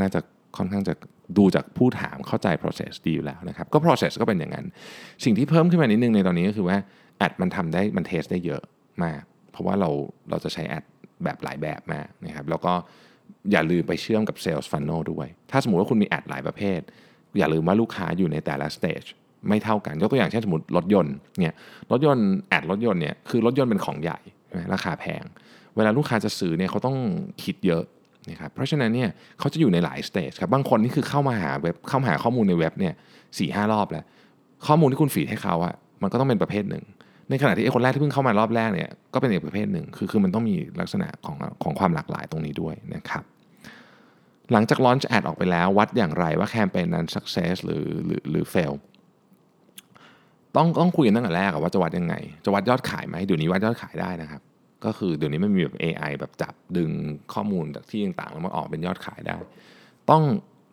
[0.00, 0.20] น่าจะ
[0.56, 0.94] ค่อนข้างจะ
[1.38, 4.66] ดูจากผู้ถามเข้าใจ process ดีอยู่แล้วนะครับก็ process ก็เป็นอย่างนั้น
[5.24, 6.76] สิ่งที่เพิ่มขึ้นมานิดนึงในตอนนี้ก็คือว่า
[7.18, 8.62] แอดมันทำได้มันเทสได้เยอะ
[9.04, 9.20] มาก
[9.52, 9.90] เพราะว่าเรา
[10.30, 10.84] เราจะใช้แอด
[11.24, 12.72] แบบหลายแบบมากนะครับแล้วก็
[13.52, 16.80] อย่าลืมไปเชื่อมกับ sales funnel ด้วย ถ้าสมมติว่าคุณมีแอดหลายประเภท
[17.38, 19.08] อย่าลืมว่าลูกค้าอยู่ในแต่ละ stage
[19.48, 21.54] ไม่เท่ากันยกตัวอย่างเช่นสมมติรถยนต์เนี่ย
[21.90, 24.18] รถยนต์ ad รถยนต์เนี่ยคือรถยนต์เป็นของใหญ่
[24.72, 25.24] ราคาแพง
[25.76, 26.96] เวลาลูกค้าจะซื้อเนี่ยเขาต้อง
[27.42, 27.82] คิดเยอะ
[28.30, 32.94] นะครับเพราะฉะนั้นเนี่ยเขาจะอยู่ในหลาย stage ครับบางคนนี่คือเข้ามาหาเว็บเข้ามาหาข้อมูลในเว็บเนี่ย
[33.38, 34.04] สี่ห้ารอบแล้ว
[34.66, 36.84] ข้อมูลที่คุณ feed ให้เขาอะมันก็ต้องเป็นประเภทหนึ่ง
[37.30, 43.24] ในขณะที่ไอ้คนแรกที่เพิ่งเข้ามารอบแรกเนี่ยก็เป็นอีกประเภทหนึ่งคือคือมันต้องมีลักษณะของของความหลากหลายตรงนี้ด้วยนะครับ
[44.52, 48.74] หลังจาก launch ad ออกไปแล้ว วัดอย่างไรว่าแคมเปญนั้น success หรือหรือหรือ fail
[50.56, 54.42] ต้องต้องคุยกันตั้งแต่แรกว่าจะวัดยังไง จะวัดยอดขายไหมเดี๋ยวนี้วัดยอดขายได้นะครับ
[54.84, 56.90] ก็คือเดี๋ยวนี้มันมีแบบ AI แบบจับดึง
[57.34, 59.36] ข้อมูลจากที่ต่างๆแล้วมาออกเป็นยอดขายได้
[60.10, 60.22] ต้อง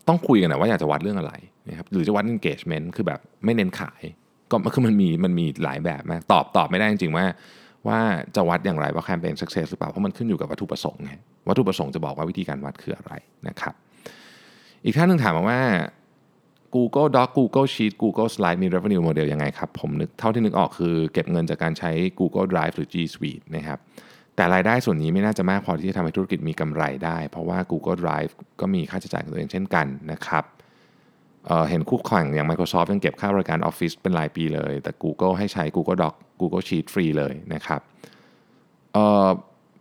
[0.07, 1.33] ต้องคุยกันนะว่าอยากจะวัดเรื่องอะไร
[1.69, 4.01] นะครับหรือจะวัด engagement คือแบบไม่เน้นขาย
[4.65, 7.25] ก็คือมันมีมันมีหลายแบบมากตอบตอบไม่ได้จริงๆว่า
[7.88, 8.00] ว่า
[8.36, 11.12] จะวัดอย่างไรว่าแคมเปญ success หรือเปล่า เพราะมันขึ้นอยู่กับวัตถุประสงค์ไง
[11.48, 13.13] วัตถุประสงค์จะบอกว่าวิธีการวัดคืออะไร
[13.48, 13.74] นะครับ
[14.86, 15.62] อีกท่านหนึ่งถามมาว่า
[16.76, 22.95] Google Doc Google Sheet Google Slide มี revenue model ยังไงครับ ผมนึกเท่าที่นึกออกคือเก็บเงินจากการใช้ Google Drive หรือ G
[23.13, 23.80] Suite นะครับ
[24.36, 30.43] แต่รายได้ส่วนนี้ไม่น่าจะมากพอที่จะทำให้ธุรกิจมีกำไรได้ เพราะว่า Google Drive ก็มีค่าใช้จ่ายของตัวเองเช่นกันนะครับ
[31.47, 37.81] เเห็นคู่แข่งอย่าง Microsoft ยังเก็บค่าบริการ Office เป็นรายปีเลย แต่ Google ให้ใช้ Google Doc Google Sheet ฟรีเลยนะครับ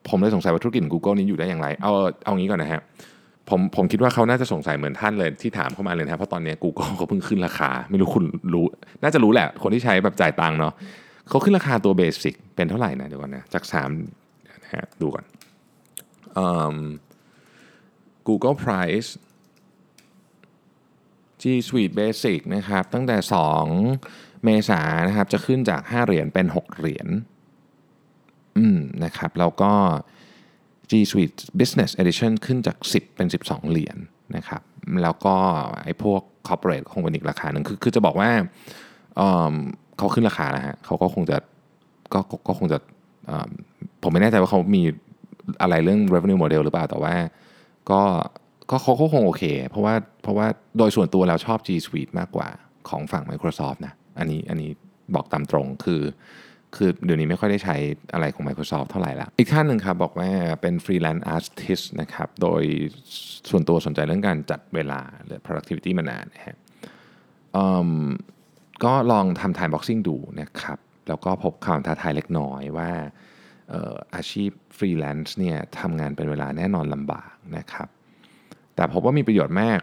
[0.08, 1.92] ผมเลยสงสัยว่าธุรกิจ Google นี้อยู่ได้อย่างไร เอา
[2.24, 2.82] เอางี้ก่อนนะฮะ
[3.50, 8.24] ผมผมคิดว่าเขาน่าจะสงสัยเหมือนท่านเลยที่ถามเข้ามาเลยนะเพราะตอนนี้ Google เขาเพิ่งขึ้นราคา ไม่รู้คุณ
[8.54, 8.66] รู้
[9.02, 10.72] น่าจะรู้แหละ คนที่ใช้แบบจ่ายตังค์เนาะ
[11.28, 15.24] เขาขึ้นราคาตัวเบสิกเป็นเท่าไหร่นะเดี๋ยวก่อนนะจาก3นะฮะดูก่อน
[18.28, 19.08] Google Price
[21.44, 23.16] G Suite Basic นะครับ ตั้งแต่
[23.80, 27.08] 2 เมษายนนะครับ จะขึ้นจาก 5 เหรียญเป็น 6 เหรียญ
[28.58, 29.72] อืม นะครับ แล้วก็
[30.90, 33.98] G Suite Business Edition ขึ้นจาก 10 เป็น 12 เหรียญน
[34.36, 34.62] นะครับ
[35.02, 35.36] แล้วก็
[35.84, 38.30] ไอ้พวก Corporate คงเป็นอีกราคาหนึ่งคือคือจะบอกว่า
[39.16, 41.36] เเขาขึ้นราคาแล้วฮะเขาก็คงจะ
[42.14, 42.78] ก็ก็คงจะ
[44.02, 44.82] ผมไม่แน่ใจว่าเขามี
[45.62, 47.14] อะไรเรื่อง revenue model หรือเปล่า แต่ว่า
[47.90, 48.02] ก็
[48.70, 50.46] ก็เขาคงโอเค เพราะว่าเพราะว่า
[50.78, 52.48] โดยส่วนตัวแล้วชอบ G Suite มากกว่า
[52.88, 54.70] ของฝั่ง Microsoft นะ อันนี้อันนี้
[55.14, 56.02] บอกตามตรงคือ
[56.76, 57.76] คือเดี๋ยวนี้ไม่ค่อยได้ใช้
[58.12, 62.62] อะไรของ Microsoft เท่าไหร่ละอีกท่านหนึ่งครับบอกว่าเป็น freelance artist นะครับ โดย
[63.50, 66.56] ส่วนตัวสนใจเรื่องการจัดเวลาหรือ productivity มานานนะฮะ
[68.84, 72.90] ก็ลองทำ time boxing ดูนะครับ แล้วก็พบความท้าทายเล็กน้อยว่า
[74.14, 77.88] อาชีพฟรีแลนซ์เนี่ยทำงานเป็นเวลาแน่นอนลำบากนะครับ
[78.76, 79.80] แต่พบว่ามีประโยชน์มาก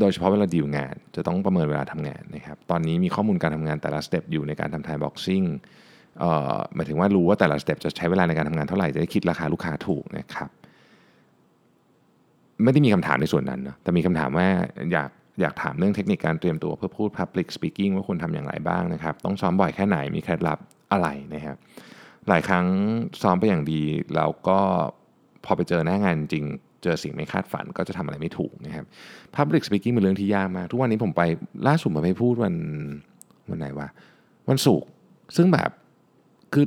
[0.00, 5.46] โดยเฉพาะเวลาดีลงาน จะต้องประเมินเวลาทำงานนะครับ ตอนนี้มีข้อมูลการทำงานแต่ละสเต็ปอยู่ในการทำ time boxing
[6.74, 10.50] หมายถึงว่ารู้ว่าแต่ละสเต็ปจะใช้เวลาในการทำงานเท่าไหร่ จะได้คิดราคาลูกค้าถูกนะครับ
[12.64, 14.46] ไม่ได้มีคำถามในส่วนนั้นนะแต่มีคำถามว่า
[14.92, 20.58] อยากอยากถามเรื่องเทคนิคการเตรียมตัวเพื่อพูด Public Speaking ว่าคุณทำอย่างไรบ้างนะครับ ต้องซ้อมบ่อยแค่ไหนมีเคล็ดลับ
[20.92, 21.56] อะไรนะครับ
[22.28, 22.66] หลายครั้ง
[23.22, 23.82] ซ้อมไปอย่างดี
[24.16, 24.58] แล้วก็
[25.44, 26.44] พอไปเจอหน้างานจริง
[26.82, 28.84] เจอสิ่งไม่คาดฝันก็จะทำอะไรไม่ถูกนะครับ
[29.36, 31.22] Public Speaking เป็นเรื่องที่ยากมาก ทุกวันนี้ผมไป
[31.66, 32.54] ล่าสุดผมไปพูดวัน
[33.50, 33.88] วันไหนวะ
[34.48, 34.88] วันศุกร์
[35.36, 35.70] ซึ่งแบบ
[36.54, 36.64] คือ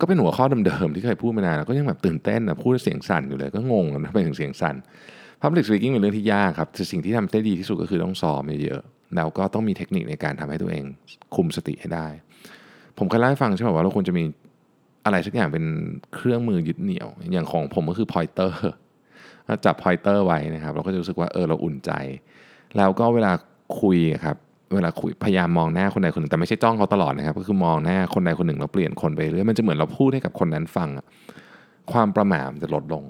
[0.00, 4.76] ก็เป็นหัวข้อเดิมๆที่เคยพูดมานานแล้วก็ยังแบบตื่นเต้นนะพูดเสียงสั่นอยู่เลยก็งงนะไปถึงเสียงสั่น
[5.42, 10.84] Public Speaking เป็นเรื่องที่ยากครับแต่สิ่งที่ทำได้ดีที่สุดก็คือต้องซ้อมเยอะๆแล้วก็ต้องมีเทคนิคในการทำให้ตัวเอง
[11.34, 12.06] คุมสติให้ได้
[12.98, 14.24] ผมเคยเล่าให้ฟังใช่ไหมว่าเราควรจะมี
[15.04, 15.64] อะไรสักอย่างเป็น
[16.14, 18.72] เครื่องมือยึดเหนี่ยว อย่างของผมก็คือ pointer
[19.64, 21.90] จับ pointer ไว้นะครับ เราก็จะรู้สึกว่าเออเราอุ่นใจ
[22.76, 23.32] แล้วก็เวลา
[23.80, 24.36] คุยครับ
[24.74, 30.88] เวลาคุยพยายามมองหน้าคนใดคนหนึ่งแต่ไม่ใช่จ้องเขาตลอดนะครับ ก็คือมองหน้าคนใดคนหนึ่งแล้วเปลี่ยนคนไปเรื่อยมันจะเหมือนเราพูดให้กับคนนั้นฟัง
[31.92, 33.04] ความประหม่าจะลดลง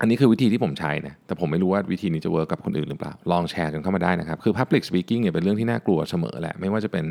[0.00, 7.06] อันนี้คือวิธีที่ผมใช้นะแต่ผมไม่รู้ว่าวิธีนี้จะ work กับคนอื่นหรือเปล่า ลองแชร์กันเข้ามาได้นะครับ คือ Public Speaking เนี่ยเป็นเรื่องที่น่ากลัวเสมอแหละไม่ว่าจะเป็น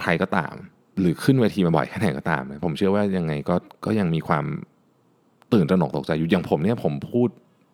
[0.00, 0.54] ใครก็ตาม
[1.00, 3.54] หรือขึ้นเวทีมาบ่อยแค่ไหนก็ตาม ผมเชื่อว่ายังไงก็
[3.86, 4.44] ก็ยังมีความ
[5.52, 7.28] ตื่นตระหนกตกใจอยู่อย่างผมเนี่ยผมพูด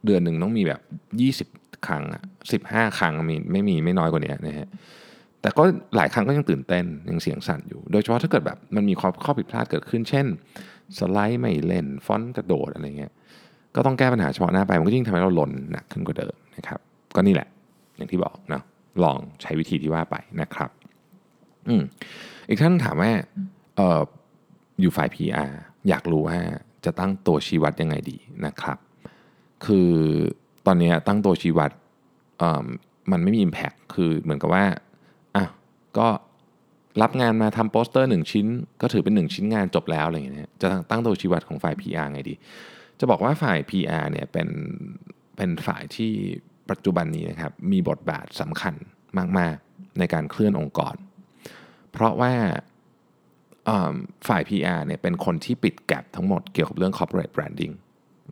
[0.06, 0.80] เดือนหนึ่งต้องมีแบบ
[1.54, 2.22] 20 ครั้งอะ
[2.61, 4.68] 15ครั้งมีไม่มีไม่น้อยกว่านี้นะฮะ
[5.40, 5.62] แต่ก็
[5.96, 10.26] หลายครั้งก็ยังตื่นเต้นยังเสียงสั่นอยู่ โดยเฉพาะถ้าเกิดแบบมันมีข้อข้อผิดพลาดเกิดขึ้น เช่น
[10.98, 13.12] สไลด์ไม่เล่น ฟอนต์กระโดดอะไรเงี้ย
[13.76, 16.80] ก็ต้องแก้ปัญหาเฉพาะหน้าไป มันก็ยิ่งทำให้เราหล่นหนักขึ้นกว่าเดิมนะครับ
[17.14, 17.48] ก็นี่แหละ
[17.96, 18.62] อย่างที่บอกเนาะ
[19.02, 20.70] ลองใช้วิธีที่ว่าไปนะครับ
[21.68, 21.83] อืม
[22.48, 23.11] อีกท่านถามว่า
[23.76, 24.00] เออ
[24.80, 25.50] อยู่ฝ่าย PR
[25.88, 26.38] อยากรู้ว่า
[26.84, 28.78] จะตั้งตัวชี้วัดยังไงดีนะครับ
[29.66, 29.90] คือ
[30.66, 31.70] ตอนนี้ตั้งตัวชี้วัด
[33.12, 34.64] มันไม่มี Impact คือเหมือนกับว่า
[35.36, 35.44] อะ
[35.98, 36.08] ก็
[37.02, 38.46] รับงานมาทำโปสเตอร์หนึ่งชิ้น
[38.80, 42.34] ก็ถือเป็นหนึ่งชิ้นงานจบแล้วอะไรอย่างเงี้ยจะตั้งตัวชี้วัดของฝ่าย PR ไงดี
[42.98, 44.48] จะบอกว่าฝ่าย PR เนี่ยเป็น
[45.36, 46.12] เป็นฝ่ายที่
[46.70, 48.74] ปัจจุบันนี้นะครับมีบทบาทสำคัญ
[49.38, 50.94] มาก ๆ ในการเคลื่อนองค์กร
[51.92, 52.32] เพราะว่า
[54.28, 57.74] ฝ่าย PR เนี่ยเป็นคนที่ปิดแกลบทั้งหมดเกี่ยวกับเรื่อง corporate branding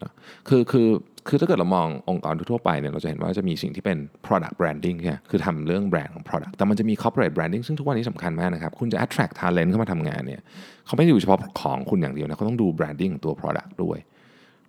[0.03, 0.13] นะ
[0.49, 0.89] คือคือ
[1.29, 10.41] คือถ้าเกิดเรามององค์กรทั่วไปเนี่ยเราจะเห็นว่าจะมีสิ่งที่เป็น product branding ใช่คือทำเรื่องแบรนด์ของ product แต่มันจะมี corporate branding ซึ่งทุกวันนี้สำคัญมากนะครับ คุณจะ attract talent เข้ามาทำงานเนี่ย
[10.87, 13.99] เขาไม่ได้อยู่เฉพาะของคุณอย่างเดียวนะเขาต้องดู branding ของตัว product ด้วย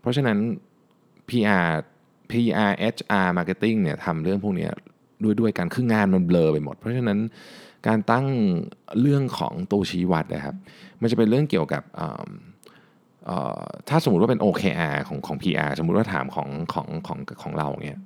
[0.02, 0.38] เพราะฉะนั้น
[1.30, 1.70] PR
[2.32, 4.68] PR HR marketing เนี่ยทำเรื่องพวกนี้
[5.24, 7.20] ด้วยด้วยกันคืองานมันเบลอไปหมด เพราะฉะนั้น
[7.88, 8.26] การตั้ง
[9.02, 10.56] เรื่องของตัวชี้วัดนะครับ
[11.02, 11.84] มันจะเป็นเรื่องเกี่ยวกับ
[13.90, 18.02] ถ้าสมมติว่าเป็น OKR ของของ PR สมมติว่าถามของของของของเราเนี่ย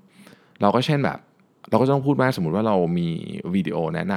[0.61, 1.19] เราก็เช่นแบบ
[1.69, 3.07] เราก็ต้องพูดว่าสมมติว่าเรามี
[3.55, 4.15] วิดีโอแนะน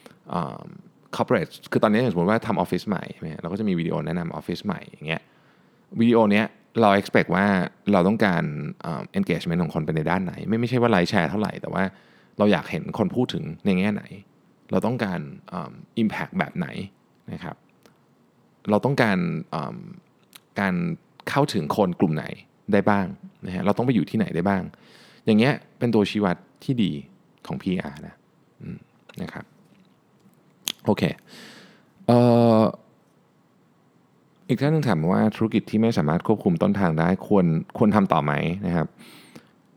[0.00, 3.04] ำ corporate คือตอนนี้สมมติว่าทำออฟฟิศใหม่
[3.42, 5.22] เราก็จะมีวิดีโอแนะนำออฟฟิศใหม่อย่างเงี้ย
[6.00, 6.46] วิดีโอเนี้ย
[6.80, 7.46] เรา expect ว่า
[7.92, 8.42] เราต้องการ
[9.18, 11.82] engagement ของคนเป็นในด้านไหน ไม่ไม่ใช่ว่าไลค์แชร์เท่าไหร่ แต่ว่า
[12.38, 14.02] เราอยากเห็นคนพูดถึงในแง่ไหน
[14.70, 15.20] เราต้องการ
[16.02, 16.66] impact แบบไหน
[17.32, 17.56] นะครับ
[18.70, 19.18] เราต้องการ
[20.60, 20.74] การ
[21.28, 22.24] เข้าถึงคนกลุ่มไหน
[22.72, 23.06] ได้บ้าง
[23.46, 24.62] นะฮะเราต้องไปอยู่ที่ไหนได้บ้าง
[25.24, 26.92] อย่างเงี้ยเป็นตัวชี้วัดที่ดี
[27.46, 28.14] ของ PR นะ
[29.22, 29.44] นะครับ
[30.84, 31.02] โอเค
[32.06, 32.18] เอ่
[32.58, 32.60] อ
[34.48, 37.46] อีกท่านนึงถามว่าธุรกิจที่ไม่สามารถควบคุมต้นทางได้ควร
[37.78, 38.32] ควรทำต่อไหม
[38.66, 38.86] นะครับ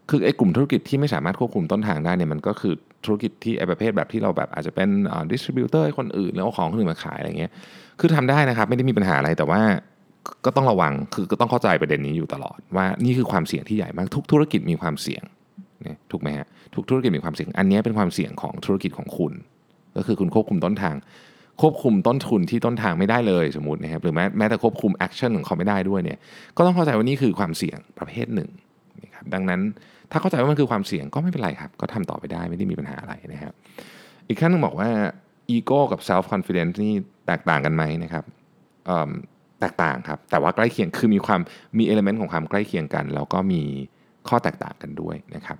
[0.09, 2.73] คือไอ้กลุ่มธุรกิจที่ไม่สามารถควบคุมต้นทางได้เนี่ยมันก็คือ
[3.05, 4.89] ธุรกิจที่ไอ้ประเภทแบบที่เราแบบอาจจะเป็น
[5.31, 7.51] ดิสทริบิวเตอร์ให้คนอื่นแล้วเอาของคนอื่นมาขายอะไรเงี้ย
[7.99, 9.61] คือทำได้นะครับ ไม่ได้มีปัญหาอะไรแต่ว่า
[10.45, 15.23] ก็ต้องระวังคือก็ต้องเข้าใจประเด็นนี้อยู่ตลอด ว่านี่คือความเสี่ยงที่ใหญ่มากทุกธุรกิจมีความเสี่ยง
[15.83, 19.33] เนี่ยถูกไหมฮะทุกธุรกิจมีความเสี่ยง อันนี้เป็นความเสี่ยงของธุรกิจของคุณ
[19.95, 20.95] ก็คือคุณควบคุมต้นทาง
[21.61, 26.19] ควบคุมต้นทุนที่ต้นทางไม่ได้เลยสมมตินะครับหรือแม้แม้แต่ควบคุม action ของเขาไม่ได้ด้วยเนี่ย
[26.57, 28.49] ก็ต้องเข้าใจว่านี่คือความเสี่ยงประเภทหนึ่ง
[29.03, 29.61] นะครับดังนั้น
[30.11, 33.53] ถ้าเข้าใจว่ามันคือความเสี่ยงก็ไม่เป็นไรครับ ก็ทำต่อไปได้ไม่ได้มีปัญหาอะไรนะครับ
[34.27, 34.89] อีกข้อนึงบอกว่า
[35.49, 36.93] อีโก้กับเซลฟ์คอนฟิ dence นี่
[37.27, 38.23] แตกต่างกันไหมนะครับ
[39.59, 41.39] แตกต่างครับ แต่ว่าใกล้เคียงคือมีความ
[41.77, 43.61] มีเอลเมนต์ของความใกล้เคียงกัน แล้วก็มี
[44.27, 45.57] ข้อแตกต่างกันด้วยนะครับ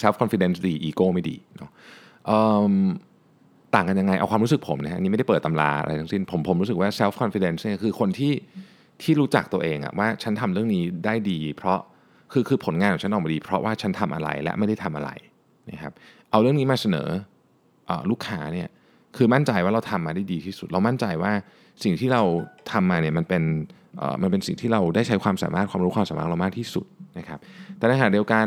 [0.00, 1.70] self confidence ดี ego ไม่ดีเนาะ
[3.74, 8.32] ต่างกันยังไง เอาความรู้สึกผมนะฮะนี่ไม่ได้เปิดตำราอะไรทั้งสิ้นผมผมรู้สึกว่า self confidence เนี่ยคือคนที่
[9.02, 11.78] ที่รู้จักตัวเองอะว่าฉันทำเรื่องนี้ได้ดี เพราะ
[12.32, 15.10] คือคือผลงานของฉันออกมาดี เพราะว่าฉันทำอะไรและไม่ได้ทำอะไร
[15.70, 15.92] นะครับ
[16.30, 17.08] เอาเรื่องนี้มาเสนอ
[17.88, 18.68] อลูกค้าเนี่ย
[19.16, 21.32] คือมั่นใจว่าเราทำมาได้ดีที่สุด เรามั่นใจว่า
[21.84, 22.22] สิ่งที่เรา
[22.72, 23.42] ทำมาเนี่ยมันเป็น
[24.22, 26.86] มันเป็นสิ่งที่เราได้ใช้ความสามารถความรู้ความสามารถเรามากที่สุด
[27.18, 27.38] นะครับ
[27.78, 28.46] แต่ในขณะเดียวกัน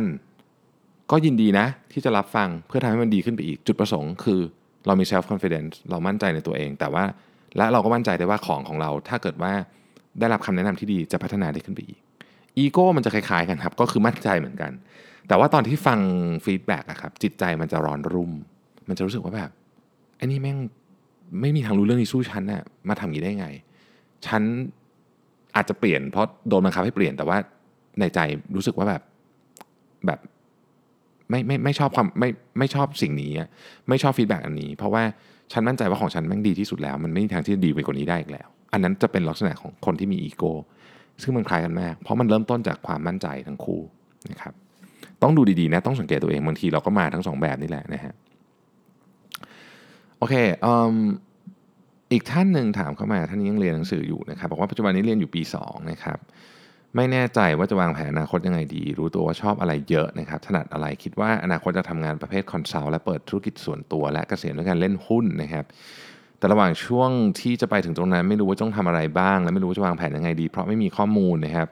[1.12, 4.40] ก็ยินดีนะที่จะรับฟังเพื่อทำให้มันดีขึ้นไปอีกจุดประสงค์คือ
[4.88, 7.04] เรามี self confidence เรามั่นใจในตัวเอง แต่ว่า
[7.58, 9.54] และเราก็มั่นใจได้ว่าของของเรา ถ้าเกิดว่า
[10.20, 12.00] ได้รับคำแนะนำที่ดีจะพัฒนาได้ขึ้นไปอีก
[12.58, 14.72] อีโก้มันจะคล้ายๆกันครับ ก็คือมั่นใจเหมือนกัน
[15.28, 16.00] แต่ว่าตอนที่ฟัง
[16.46, 18.32] ฟีดแบ็กอะครับจิตใจมันจะร้อนรุ่ม
[18.88, 19.50] มันจะรู้สึกว่าแบบ
[20.18, 20.58] ไอ้นี่แม่ง
[21.42, 23.48] ไม่มีทางรู้เรื่องนี้สู้ฉันน่ะมาทำอย่างนี้ได้ไง
[24.26, 24.42] ฉัน
[25.56, 27.38] อาจจะเปลี่ยนเพราะโดนบังคับให้เปลี่ยนแต่ว่า
[28.00, 28.20] ในใจ
[28.56, 29.02] รู้สึกว่าแบบ
[30.06, 30.20] แบบ
[31.30, 33.32] ไม่ไม่ไม่ชอบความไม่ไม่ชอบสิ่งนี้
[33.90, 35.04] ไม่ชอบ feedback อันนี้ เพราะว่า
[35.52, 40.52] ฉันมั่นใจว่าของฉันแม่งดีที่สุดแล้ว มันไม่มีทางที่จะดีไปกว่านี้ได้อีกแล้ว อันนั้นจะเป็นลักษณะของคนที่มีอีโก้
[41.24, 43.82] ซึ่งมันคล้ายกันมากเพราะมันเริ่มต้นจากความมั่นใจทั้งคู่
[44.32, 44.54] นะครับ
[45.22, 48.14] ต้องดูดีๆนะต้องสังเกตตัวเองบางทีเราก็มาทั้งสองแบบนี่แหละนะฮะ
[50.18, 50.36] โอเค
[52.12, 56.20] อีกท่านหนึ่งถามเข้ามาท่านนี้ยังเรียนหนังสืออยู่นะครับบอกว่าปัจจุบันนี้เรียนอยู่ปี2นะครับ
[56.96, 65.66] ไม่แน่ใจว่าจะวางแผนอนาคตยังไงดี รู้ตัวว่าชอบอะไรเยอะนะครับถนัดอะไรคิดว่าอนาคตจะทำงานประเภทคอนซัลท์และเปิดธุรกิจส่วนตัว และเกษียณด้วยการเล่นหุ้นนะครับ
[66.42, 71.68] แต่ระหว่างช่วงที่จะไปถึงตรงนั้น ไม่รู้ว่าต้องทำอะไรบ้าง และไม่รู้ว่าจะวางแผนยังไงดี เพราะไม่มีข้อมูลนะครับ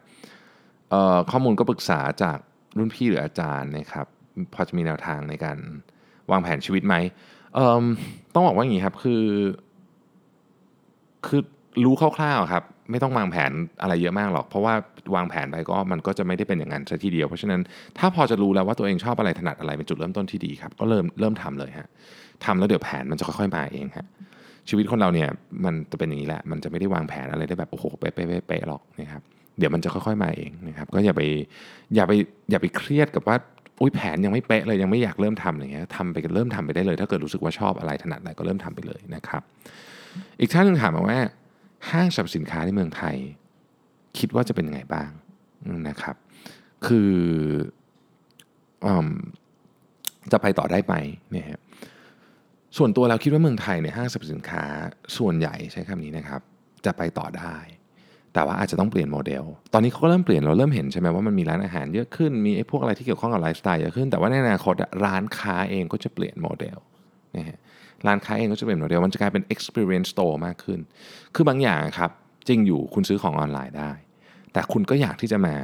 [1.32, 2.38] ข้อมูลก็ปรึกษาจาก
[2.78, 4.06] รุ่นพี่หรืออาจารย์นะครับ
[4.54, 5.58] พอจะมีแนวทางในการ
[6.32, 6.96] วางแผนชีวิตไหม
[8.34, 9.24] ต้องบอกว่าอย่างนี้ครับคือ
[11.28, 11.42] คือ
[11.86, 13.52] รู้คร่าวๆครับ ไม่ต้องวางแผน
[13.82, 14.74] อะไรเยอะมากหรอก เพราะว่า
[15.16, 17.62] วางแผนไปก็มันก็จะไม่ได้เป็นอย่างนั้นซะทีเดียว เพราะฉะนั้น
[17.98, 21.88] ถ้าพอจะรู้แล้วว่าตัวเองชอบอะไรถนัดอะไรเป็นจุดเริ่มต้นที่ดีครับ ก็เริ่มเริ่มทำเลยฮะ
[22.46, 24.08] ทำแล้วเดี๋ยวแผนมันจะค่อยๆมาเองฮะ
[24.70, 25.30] ชีวิตคนเราเนี่ย
[25.66, 29.22] มันจะเป็นอย่างนี้แหละ มันจะไม่ได้วางแผนอะไรได้แบบโอ้โหเป๊ะๆๆหรอกนะครับ
[29.58, 31.22] เดี๋ยวมันจะค่อย ๆมาเองนะครับ ก็อย่าไป
[31.96, 32.12] อย่าไป
[32.52, 33.36] อย่าไปเครียดกับว่า
[33.82, 39.42] อุ้ยแผนยังไม่เป๊ะเลยยังไม่อยากเริ่มทำอะไรเงี้ยทำไปเริ่มทำไปได้เลย ถ้าเกิดรู้สึกว่าชอบอะไรถนัดอะไรก็เริ่มทำไปเลยนะครับ
[40.40, 41.20] อีกท่านหนึ่งถามมาว่า
[41.90, 43.16] ห้างสรรพสินค้าในเมืองไทย
[44.18, 45.10] คิดว่าจะเป็นยังไงบ้าง
[45.88, 46.16] นะครับ
[46.88, 47.12] คือ
[48.86, 48.88] อ
[50.32, 50.96] จะไปต่อได้ไหม
[51.32, 51.62] เนี่ยครับ
[52.78, 54.64] ส่วนตัวเราคิดว่าเมืองไทยเนี่ยห้างสรรพสินค้า
[55.18, 56.42] ส่วนใหญ่ใช้คำนี้นะครับ
[56.86, 57.56] จะไปต่อได้
[58.34, 64.74] แต่ว่าอาจจะต้องเปลี่ยนโมเดล ตอนนี้เขาก็เริ่มเปลี่ยนเราเริ่มเห็นใช่ไหมว่ามันมีร้านอาหารเยอะขึ้นมีไอ้พวกอะไรที่เกี่ยวข้องกับไลฟ์สไตล์เยอะขึ้น แต่ว่าในอนาคต
[65.06, 66.78] ร้านค้าเองก็จะเปลี่ยนโมเดล
[67.36, 67.58] นะฮะ
[68.08, 70.80] ร้านค้าเองก็จะเปลี่ยนโมเดลมันจะกลายเป็น experience store มากขึ้น
[71.36, 72.12] คือบางอย่างครับ
[72.48, 73.92] จริงอยู่คุณซื้อของออนไลน์ได้
[74.54, 75.56] แต่คุณก็อยากที่จะมา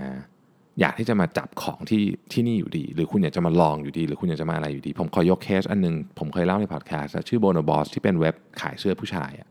[0.80, 9.48] อยากที่จะมาจับของที่ที่นี่อยู่ดี หรือคุณอยากจะมาลองอยู่ดี หรือคุณอยากจะมาอะไรอยู่ดี ผมขอยกเคสอันหนึ่ง ผมเคยเล่าในพอดแคสต์ชื่อ Bonobos ที่เป็นเว็บขายเสื้อผู้ชายอะ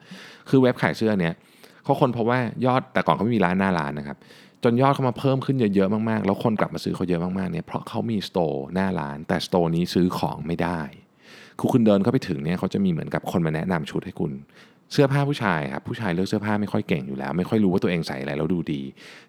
[0.48, 1.34] คือเว็บขายเสื้อเนี้ย
[1.84, 4.18] เขาคนพบว่ายอดแต่ก่อนเขาไม่มีร้านหน้าร้านนะครับ
[4.64, 10.80] จนยอดเขามาเพิ่มขึ้นเยอะๆมากๆ แล้วคนกลับมาซื้อเขาเยอะมากๆเนี่ยเพราะเขามีสโตร์หน้าร้าน แต่สโตร์นี้ซื้อของไม่ได้
[11.58, 14.32] คือคุณเดินเข้าไปถึงเนี่ยเขาจะมีเหมือนกับคนมาแนะนำชุดให้คุณ
[14.94, 18.80] เสื้อผ้าผู้ชายครับผู้ชายเลือกเสื้อผ้าไม่ค่อยเก่งอยู่แล้ว ไม่ค่อยรู้ว่าตัวเองใส่อะไรแล้วดูดี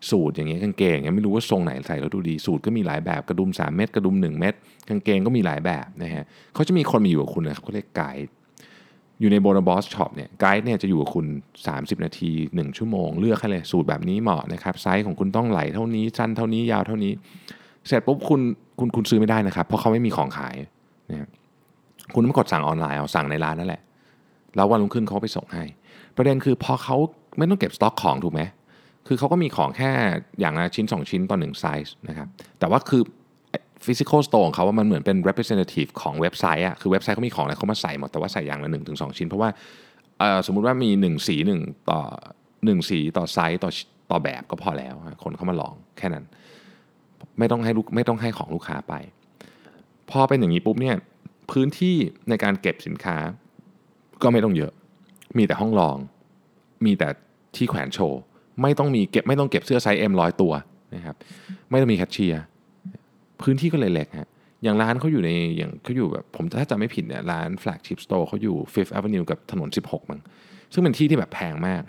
[0.09, 4.53] สูตรอย่างเงี้ยกางเกงย่างเงี้ยไม่รู้ว่าทรงไหนใส่แล้วดูดี สูตรก็มีหลายแบบกระดุม 3 เม็ดกระดุม 1 เม็ด
[4.89, 6.23] กางเกงก็มีหลายแบบนะฮะ
[6.53, 8.31] เขาจะมีคนมาอยู่กับคุณนะครับเขาเรียกไกด์
[9.19, 11.25] อยู่ใน Bonobos shop เนี่ยไกด์เนี่ยจะอยู่กับคุณ
[11.65, 17.13] 30 นาที 1 ชั่วโมง เลือกให้เลยสูทแบบนี้เหมาะนะครับไซส์ของคุณต้องไหล่เท่านี้สั้นเท่านี้ยาวเท่านี้
[17.87, 18.41] เสร็จปุ๊บคุณ
[18.79, 20.55] คุณคุณซื้อไม่ได้นะครับเพราะเขาไม่มีของขาย
[21.09, 21.29] นะ
[22.13, 23.81] คุณต้องกดสั่งออนไลน์เอาสั่งในร้านนั่นแหละ
[24.55, 25.63] แล้ววันรุ่งขึ้นเขาไปส่งให้
[26.17, 26.97] ประเด็นคือพอเขา
[27.37, 28.41] ไม่ต้องเก็บสต็อกของถูกไหม
[29.07, 29.91] คือเขาก็มีของแค่
[30.39, 32.27] อย่างละชิ้น 2 ชิ้นต่อ1ไซส์นะครับ
[32.59, 33.03] แต่ว่าคือ
[33.85, 39.49] physical store ของเขาว่ามันเหมือนเป็น representative ของเว็บไซต์อะคือเว็บไซต์เขามีของอะไรเขามาใส่หมด แต่ว่าใส่อย่างละ1-2ถึงสชิ้น เพราะว่า
[40.45, 42.01] สมมุติว่ามี 1 สี 1 ต่อ
[42.43, 43.69] 1 สีต่อไซส์ต่อ
[44.11, 46.25] ต่อแบบก็พอแล้ว คนเขามาลองแค่นั้น
[47.39, 48.93] ไม่ต้องให้ลูกไม่ต้องให้ของลูกค้าไป
[50.11, 50.95] พอเป็นอย่างนี้ปุ๊บเนี่ย
[51.51, 51.95] พื้นที่
[52.29, 53.17] ในการเก็บสินค้า
[54.23, 54.71] ก็ไม่ต้องเยอะ
[55.37, 55.97] มีแต่ห้องลอง
[56.85, 57.09] มีแต่
[57.55, 58.21] ที่แขวนโชว์
[58.61, 60.53] ไม่ต้องมีเก็บไม่ต้องเก็บเสื้อไซส์ M ร้อยตัว
[60.95, 61.15] นะครับ
[61.69, 62.43] ไม่ต้องมีแคชเชียร์
[63.41, 64.29] พื้นที่ก็เลยเล็กฮะ
[64.63, 70.21] อย่างร้านเขาอยู่ในอย่างเขาอยู่แบบผมถ้าจำไม่ผิดเนี่ยร้าน flagship store เขาอยู่ Fifth Avenue กับถนน 16 มั้ง
[70.73, 71.83] ซึ่งเป็นที่ที่แบบแพงมาก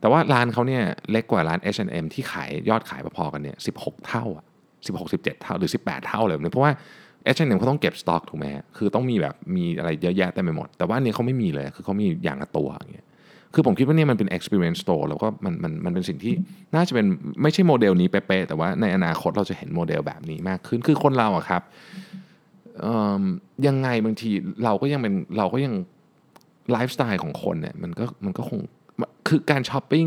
[0.00, 4.44] แต่ว่าร้านเขาเนี่ยเล็กกว่าร้าน H&M ที่ขายยอดขายพอๆกันเนี่ย16 เท่าอะ
[4.86, 6.72] 16 17 เท่าหรือ 18 เท่าเลยเนี่ยเพราะว่า
[7.34, 13.06] H&M เขาต้องเก็บสต็อกถูกไหมฮะคือต้องมีแบบมีอะไรเยอะแยะเต็มไปหมด แต่ว่าอันนี้เขาไม่มีเลย คือเขามีอย่างละตัวอย่างเงี้ย
[13.54, 16.34] คือผมคิดว่านี่มันเป็น experience store แล้วก็มันมันมันเป็นสิ่งที่
[16.74, 17.06] น่าจะเป็น
[17.42, 21.62] ไม่ใช่โมเดลนี้เป๊ะแต่ว่าในอนาคตเราจะเห็นโมเดลแบบนี้มากขึ้น คือคนเราอะครับ
[23.66, 24.30] ยังไงบางที
[24.64, 25.74] เราก็ยังเป็นเราก็ยัง
[26.72, 28.60] ไลฟ์สไตล์ของคนเนี่ยมันก็มันก็คง
[29.28, 30.06] คือการช้อปปิ้ง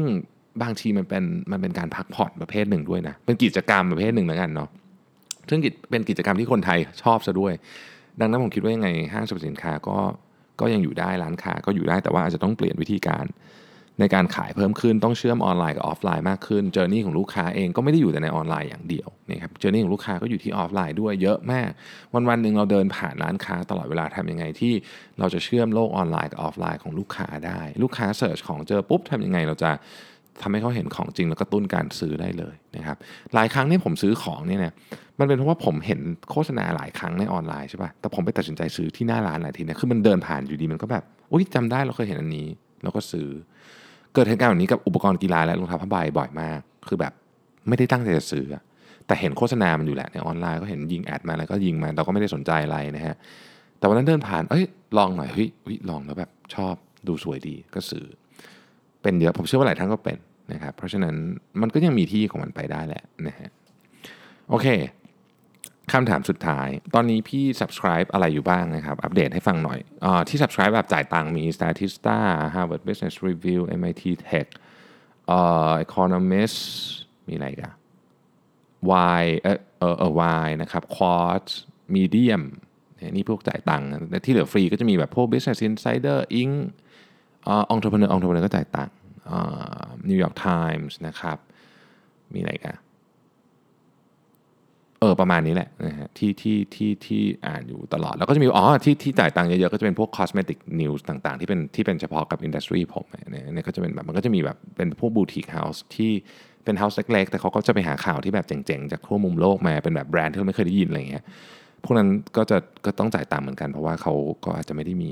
[0.62, 4.70] บางทีมันเป็นมันเป็นการพักผ่อนประเภทหนึ่งด้วยนะเป็นกิจกรรมประเภทหนึ่งแล้วกันเนาะ
[5.50, 7.54] ซึ่งเป็นกิจกรรมที่คนไทยชอบซะด้วย
[8.20, 9.98] ดังนั้นผมคิดว่ายังไงห้างสรรพสินค้าก็
[10.62, 13.26] ก็ยังอยู่ได้ร้านค้าก็อยู่ได้แต่ว่าอาจจะต้องเปลี่ยนวิธีการ
[14.00, 21.70] ในการขายเพิ่มขึ้นต้องเชื่อมออนไลน์กับออฟไลน์มากขึ้น journey ของลูกค้าเองก็ไม่ได้อยู่แต่ในออนไลน์อย่างเดียวนะครับ journey ของลูกค้าก็อยู่ที่ออฟไลน์ด้วยเยอะมาก
[22.14, 24.74] วันวันๆหนึ่งเราเดินผ่านร้านค้าตลอดเวลาทำยังไงที่
[25.20, 29.72] เราจะเชื่อมโลกออนไลน์กับออฟไลน์ของลูกค้าได้ ลูกค้า search ของเจอปุ๊บทำยังไงเราจะ
[30.42, 32.98] ทำให้เขาเห็นของจริงแล้วก็กระตุ้นการซื้อได้เลยนะครับ
[33.36, 34.74] หลายครั้งที่ผมซื้อของเนี่ยนะ
[35.20, 36.00] มันเป็นเพราะว่าผมเห็น
[36.32, 42.48] โฆษณาหลายครั้งในออนไลน์ใช่ป่ะแต่ผมไปตัดสินใจซื้อที่หน้าร้านหลายทีเนี่ยคือมันเดินผ่านอยู่ดีมันก็แบบอุ้ยจำได้เราเคยเห็นอันนี้
[42.84, 43.28] เราก็ซื้อ
[44.14, 47.14] เกิดเหตุการณ์แบบนี้กับอุปกรณ์กีฬาและรองเท้าผ้าใบบ่อยมาก คือแบบ
[47.68, 48.46] ไม่ได้ตั้งใจจะซื้อ
[49.08, 53.16] แต่เห็นโฆษณามันอยู่แหละในออนไลน์ก็เห็นยิงแอดมาแล้วก็ยิงมาเราก็ไม่ได้สนใจอะไรนะฮะ
[53.78, 54.66] แต่วันนั้นเดินผ่านเอ้ย
[54.98, 56.76] ลองหน่อยเฮ้ยเฮ้ยลองแล้วแบบชอบ
[57.08, 58.06] ดูสวยดีก็ซื้อ
[59.02, 60.18] เป็นเยอะผมเชื่อว่าหลายท่านก็เป็น
[60.54, 61.16] นะครับเพราะฉะนั้น
[61.62, 63.50] มันก็ยังมีที่ของมันไปได้แหละนะฮะ
[64.50, 64.68] โอเค
[65.92, 72.18] คำถามสุดท้าย ตอนนี้พี่ subscribe อะไรอยู่บ้างนะครับ อัปเดตให้ฟังหน่อยอที่ subscribe แบบจ่ายตังมี Statista
[72.54, 74.48] Harvard Business Review MIT Tech
[75.28, 75.40] เอ่
[75.70, 76.60] อ Economist
[77.28, 77.74] มีอะไรกัน
[79.22, 80.12] Y เออเออเออ
[80.46, 81.52] Y นะครับ Quartz
[81.96, 82.44] Medium
[83.16, 86.54] นี่พวกจ่ายตังค์แต่ที่เหลือฟรีก็จะมีแบบพวก Business Insider Inc.
[87.48, 88.96] อ่า Entrepreneur Entrepreneur ก็จ่ายตังค์
[89.30, 91.38] อ่า New York Times นะครับ
[92.34, 92.78] มีอะไรกัน
[95.00, 106.12] เออประมาณนี้แหละนะฮะที่ที่ที่ที่อ่านอยู่ตลอด แล้วก็จะมีอ๋อที่ที่จ่ายตังค์เยอะๆ ก็จะเป็นพวก cosmetic news ต่างๆ ที่เป็นที่เป็นเฉพาะกับ industry ผมเนี่ยเนี่ยก็จะเป็นแบบมันก็จะมีแบบเป็นพวก boutique house ที่
[106.64, 111.24] เป็น house เล็กๆ แต่เขาก็จะไปหาข่าวที่แบบเจ๋งๆ จากทั่วมุมโลกมา เป็นแบบแบรนด์ที่เราไม่เคยได้ยินอะไรเงี้ย
[111.84, 114.14] พวกนั้นก็จะก็ต้องจ่ายตามเหมือนกัน เพราะว่าเขา
[114.46, 115.12] ก็อาจจะไม่ได้มี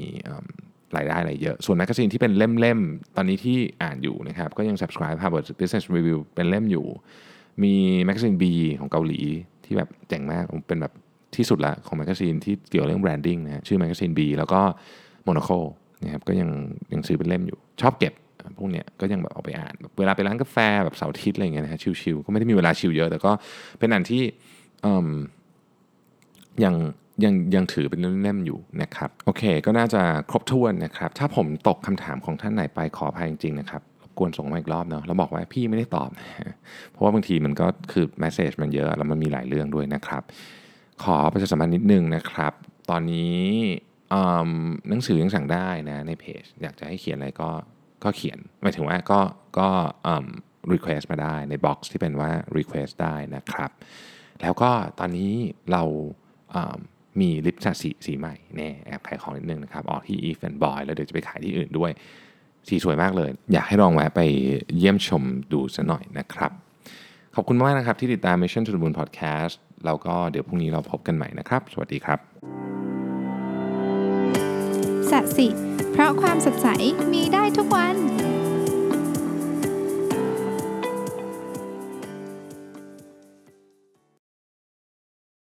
[0.98, 6.86] รายได้อะไรเยอะ ส่วนแมกกาซีนที่เป็นเล่มๆ ตอนนี้ที่อ่านอยู่นะครับก็ยัง subscribe Harvard Business Review เป็นเล่มอยู่
[7.64, 7.74] มี
[8.06, 8.44] Magazine B
[8.80, 9.20] ของเกาหลี
[9.66, 10.94] ที่แบบเจ๋งมากเป็นแบบ
[11.36, 14.62] ที่สุดละของแมกกาซีนที่เกี่ยวเรื่อง branding นะฮะชื่อแมกกาซีน B แล้วก็
[15.24, 15.50] Monocle
[16.04, 16.50] นะครับก็ยัง
[16.94, 18.14] ยังซื้อเป็นเล่มอยู่ ชอบเก็บ
[18.58, 23.32] พวกเนี้ยก็ยังแบบเอาไปอ่านแบบเวลาไปร้านกาแฟแบบเสาร์อาทิตย์อะไรเงี้ยนะฮะชิลๆก็ไม่ได้มีเวลาชิลเยอะ แต่ก็
[23.80, 24.24] เป็นอันที่
[26.64, 26.76] ยัง
[27.24, 33.82] ยังยังถือเป็นเล่มๆอยู่นะครับโอเค ก็น่าจะครบถ้วนนะครับ ถ้าผมตกคำถามของท่านไหนไปขออภัยจริงๆนะครับ
[34.18, 36.10] กวนส่งมาอีกรอบเนาะแล้วบอกว่าพี่ไม่ได้ตอบ
[36.92, 40.24] เพราะว่าบางทีมันก็คือแมสเซจมันเยอะแล้วมันมีหลายเรื่องด้วยนะครับ
[41.04, 42.54] ขอประชาสัมพันธ์นิดนึงนะครับ
[42.90, 43.40] ตอนนี้
[44.90, 47.50] หนังสือยังสั่งได้นะในเพจ อยากจะให้เขียนอะไรก็
[48.04, 49.20] ก็เขียนหมายถึงว่าก็
[49.60, 49.70] ก็
[50.74, 53.72] request มาได้ในบ็อกซ์ที่เป็นว่า request ได้นะครับ
[54.42, 55.34] แล้วก็ตอนนี้
[55.72, 55.84] เรา
[57.22, 61.92] มีลิปสติกสีใหม่แน่แอบขายของนิดนึงนะครับ ออกที่ Eve and Boy แล้วเดี๋ยวจะไปขายที่อื่นด้วย
[62.68, 64.22] สีสวยมากเลย อยากให้ลองแวะไป
[64.78, 66.52] เยี่ยมชมดูสัหน่อยนะครับ
[67.36, 69.56] ขอบคุณมากนะครับที่ติดตาม Mission to the Moon Podcast
[69.86, 72.20] แล้วก็เดี๋ยวพรุ่งนี้เราพบกันใหม่นะครับ สวัสดีครับ
[75.12, 75.48] สัสิ
[75.92, 76.68] เพราะความสดใส
[77.14, 77.96] มีได้ทุกวัน